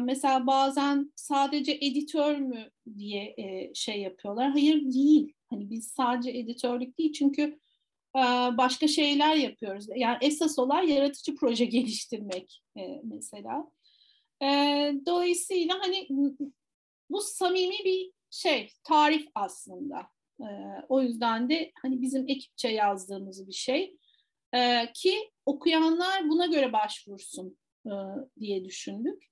mesela 0.01 0.47
bazen 0.47 1.11
sadece 1.15 1.71
editör 1.71 2.35
mü 2.35 2.71
diye 2.97 3.35
şey 3.73 4.01
yapıyorlar. 4.01 4.51
Hayır 4.51 4.93
değil. 4.93 5.33
Hani 5.49 5.69
biz 5.69 5.87
sadece 5.87 6.31
editörlük 6.31 6.97
değil 6.97 7.13
çünkü 7.13 7.59
başka 8.57 8.87
şeyler 8.87 9.35
yapıyoruz. 9.35 9.85
Yani 9.95 10.17
esas 10.21 10.59
olay 10.59 10.89
yaratıcı 10.93 11.35
proje 11.35 11.65
geliştirmek 11.75 12.61
mesela. 13.03 13.71
Dolayısıyla 15.05 15.79
hani 15.81 16.07
bu 17.09 17.21
samimi 17.21 17.85
bir 17.85 18.11
şey, 18.29 18.71
tarif 18.83 19.27
aslında. 19.35 20.07
O 20.89 21.01
yüzden 21.01 21.49
de 21.49 21.71
hani 21.81 22.01
bizim 22.01 22.29
ekipçe 22.29 22.67
yazdığımız 22.67 23.47
bir 23.47 23.53
şey 23.53 23.97
ki 24.93 25.31
okuyanlar 25.45 26.29
buna 26.29 26.45
göre 26.45 26.73
başvursun 26.73 27.57
diye 28.39 28.65
düşündük. 28.65 29.29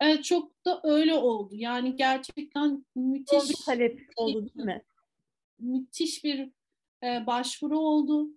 Evet, 0.00 0.24
çok 0.24 0.64
da 0.64 0.80
öyle 0.84 1.14
oldu. 1.14 1.54
Yani 1.54 1.96
gerçekten 1.96 2.84
müthiş 2.94 3.50
bir 3.50 3.54
talep 3.66 4.00
oldu 4.16 4.48
değil 4.54 4.66
mi? 4.66 4.82
Müthiş 5.58 6.24
bir 6.24 6.50
e, 7.02 7.26
başvuru 7.26 7.78
oldu. 7.78 8.28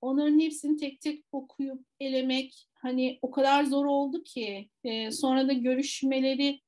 Onların 0.00 0.40
hepsini 0.40 0.76
tek 0.76 1.00
tek 1.00 1.24
okuyup 1.32 1.86
elemek 2.00 2.68
hani 2.74 3.18
o 3.22 3.30
kadar 3.30 3.64
zor 3.64 3.86
oldu 3.86 4.22
ki 4.24 4.68
e, 4.84 5.10
sonra 5.10 5.48
da 5.48 5.52
görüşmeleri 5.52 6.60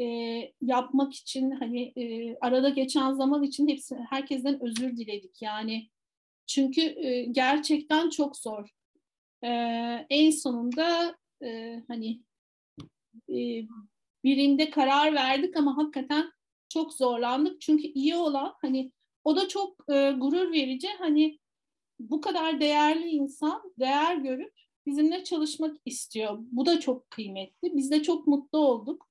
e, 0.00 0.04
yapmak 0.60 1.14
için 1.14 1.50
hani 1.50 1.92
e, 1.96 2.36
arada 2.40 2.68
geçen 2.68 3.12
zaman 3.12 3.42
için 3.42 3.68
hepsi 3.68 3.96
herkesten 3.96 4.62
özür 4.62 4.96
diledik 4.96 5.42
yani 5.42 5.88
çünkü 6.46 6.80
e, 6.80 7.24
gerçekten 7.24 8.10
çok 8.10 8.36
zor. 8.36 8.68
E, 9.44 9.48
en 10.10 10.30
sonunda 10.30 11.16
e, 11.42 11.82
hani 11.88 12.20
birinde 14.24 14.70
karar 14.70 15.14
verdik 15.14 15.56
ama 15.56 15.76
hakikaten 15.76 16.32
çok 16.68 16.92
zorlandık 16.94 17.60
çünkü 17.60 17.86
iyi 17.86 18.16
olan 18.16 18.54
hani 18.60 18.92
o 19.24 19.36
da 19.36 19.48
çok 19.48 19.90
e, 19.90 20.10
gurur 20.10 20.52
verici. 20.52 20.88
Hani 20.98 21.38
bu 21.98 22.20
kadar 22.20 22.60
değerli 22.60 23.08
insan 23.08 23.72
değer 23.78 24.16
görüp 24.16 24.52
bizimle 24.86 25.24
çalışmak 25.24 25.76
istiyor. 25.84 26.38
Bu 26.40 26.66
da 26.66 26.80
çok 26.80 27.10
kıymetli. 27.10 27.76
Biz 27.76 27.90
de 27.90 28.02
çok 28.02 28.26
mutlu 28.26 28.58
olduk. 28.58 29.08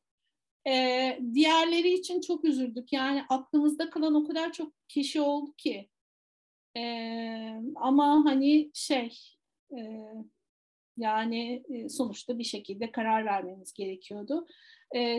Ee, 0.68 1.20
diğerleri 1.34 1.94
için 1.94 2.22
çok 2.22 2.46
üzüldük. 2.46 2.94
Yani 2.94 3.24
aklımızda 3.30 3.90
kalan 3.90 4.16
o 4.16 4.28
kadar 4.28 4.54
çok 4.54 4.74
kişi 4.88 5.22
oldu 5.22 5.54
ki. 5.58 5.90
Ee, 6.78 7.62
ama 7.76 8.26
hani 8.26 8.72
şey 8.74 9.20
e, 9.72 9.78
yani 10.98 11.64
e, 11.70 11.90
sonuçta 11.90 12.40
bir 12.40 12.44
şekilde 12.44 12.92
karar 12.92 13.26
vermemiz 13.26 13.74
gerekiyordu. 13.74 14.48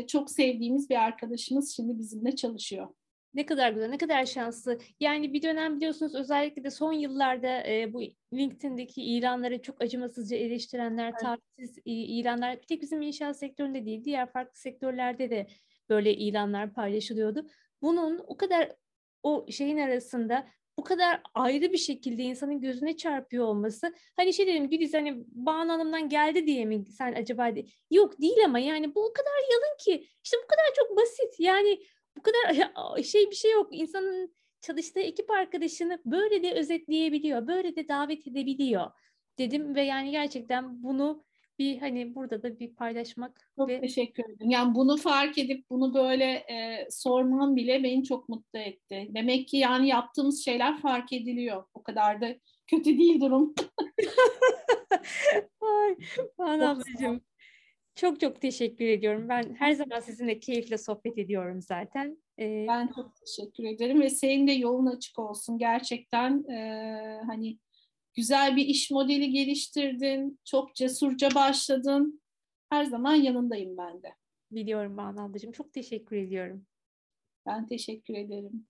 Çok 0.07 0.31
sevdiğimiz 0.31 0.91
bir 0.91 0.97
arkadaşımız 0.97 1.77
şimdi 1.77 1.99
bizimle 1.99 2.37
çalışıyor. 2.37 2.89
Ne 3.35 3.47
kadar 3.47 3.73
güzel, 3.73 3.89
ne 3.89 3.99
kadar 3.99 4.27
şanslı. 4.27 4.79
Yani 5.01 5.33
bir 5.33 5.43
dönem 5.43 5.77
biliyorsunuz 5.77 6.15
özellikle 6.15 6.65
de 6.65 6.71
son 6.71 6.93
yıllarda 6.93 7.67
e, 7.67 7.93
bu 7.93 8.03
LinkedIn'deki 8.33 9.03
ilanları 9.03 9.63
çok 9.63 9.83
acımasızca 9.83 10.37
eleştirenler, 10.37 11.05
evet. 11.05 11.21
tarihsiz 11.21 11.79
ilanlar, 11.85 12.57
bir 12.57 12.67
tek 12.67 12.83
bizim 12.83 13.03
inşaat 13.03 13.39
sektöründe 13.39 13.85
değil, 13.85 14.05
diğer 14.05 14.33
farklı 14.33 14.61
sektörlerde 14.61 15.31
de 15.31 15.47
böyle 15.89 16.15
ilanlar 16.15 16.75
paylaşılıyordu. 16.75 17.47
Bunun 17.83 18.21
o 18.27 18.37
kadar 18.37 18.73
o 19.23 19.47
şeyin 19.51 19.79
arasında 19.79 20.47
bu 20.79 20.85
kadar 20.85 21.21
ayrı 21.35 21.73
bir 21.73 21.79
şekilde 21.79 22.23
insanın 22.23 22.61
gözüne 22.61 22.97
çarpıyor 22.97 23.45
olması. 23.45 23.95
Hani 24.17 24.35
şey 24.35 24.47
dedim 24.47 24.69
Güliz 24.71 24.95
hani 24.95 25.25
Banu 25.27 25.73
Hanım'dan 25.73 26.09
geldi 26.09 26.47
diye 26.47 26.65
mi 26.65 26.85
sen 26.91 27.13
acaba 27.13 27.57
de? 27.57 27.65
Yok 27.91 28.21
değil 28.21 28.45
ama 28.45 28.59
yani 28.59 28.95
bu 28.95 29.07
o 29.07 29.13
kadar 29.13 29.53
yalın 29.53 29.77
ki 29.79 30.09
işte 30.25 30.37
bu 30.45 30.47
kadar 30.47 30.75
çok 30.77 30.97
basit. 30.97 31.41
Yani 31.41 31.81
bu 32.17 32.23
kadar 32.23 32.73
şey 33.03 33.31
bir 33.31 33.37
şey 33.37 33.53
yok. 33.53 33.69
İnsanın 33.73 34.35
çalıştığı 34.61 35.01
ekip 35.01 35.31
arkadaşını 35.31 36.03
böyle 36.05 36.43
de 36.43 36.55
özetleyebiliyor, 36.55 37.47
böyle 37.47 37.77
de 37.77 37.89
davet 37.89 38.27
edebiliyor 38.27 38.91
dedim 39.39 39.75
ve 39.75 39.83
yani 39.83 40.11
gerçekten 40.11 40.83
bunu 40.83 41.25
bir 41.59 41.79
hani 41.79 42.15
burada 42.15 42.43
da 42.43 42.59
bir 42.59 42.75
paylaşmak. 42.75 43.51
Çok 43.57 43.69
ve... 43.69 43.81
teşekkür 43.81 44.25
ederim. 44.25 44.51
Yani 44.51 44.75
bunu 44.75 44.97
fark 44.97 45.39
edip 45.39 45.71
bunu 45.71 45.95
böyle 45.95 46.25
e, 46.25 46.89
sormam 46.91 47.57
bile 47.57 47.83
beni 47.83 48.05
çok 48.05 48.29
mutlu 48.29 48.59
etti. 48.59 49.09
Demek 49.15 49.49
ki 49.49 49.57
yani 49.57 49.89
yaptığımız 49.89 50.45
şeyler 50.45 50.81
fark 50.81 51.13
ediliyor. 51.13 51.65
O 51.75 51.83
kadar 51.83 52.21
da 52.21 52.35
kötü 52.67 52.99
değil 52.99 53.21
durum. 53.21 53.55
Ay, 55.61 55.97
Bana 56.39 56.71
ablacığım 56.71 57.21
çok 57.99 58.21
çok 58.21 58.41
teşekkür 58.41 58.87
ediyorum. 58.87 59.29
Ben 59.29 59.55
her 59.59 59.73
zaman 59.73 60.01
sizinle 60.01 60.41
keyifle 60.41 60.79
sohbet 60.79 61.19
ediyorum 61.19 61.63
zaten. 61.63 62.23
Ee, 62.39 62.67
ben 62.69 62.89
çok 62.97 63.13
teşekkür 63.17 63.65
ederim 63.65 64.01
ve 64.01 64.11
senin 64.11 64.47
de 64.47 64.53
yolun 64.53 64.87
açık 64.87 65.19
olsun. 65.19 65.59
Gerçekten 65.59 66.51
e, 66.51 67.21
hani 67.27 67.59
güzel 68.19 68.57
bir 68.57 68.67
iş 68.67 68.91
modeli 68.91 69.31
geliştirdin, 69.31 70.41
çok 70.45 70.75
cesurca 70.75 71.35
başladın. 71.35 72.21
Her 72.71 72.85
zaman 72.85 73.15
yanındayım 73.15 73.77
ben 73.77 74.03
de. 74.03 74.15
Biliyorum 74.51 74.97
Banu 74.97 75.23
ablacığım. 75.23 75.53
Çok 75.53 75.73
teşekkür 75.73 76.17
ediyorum. 76.17 76.67
Ben 77.47 77.67
teşekkür 77.67 78.15
ederim. 78.15 78.67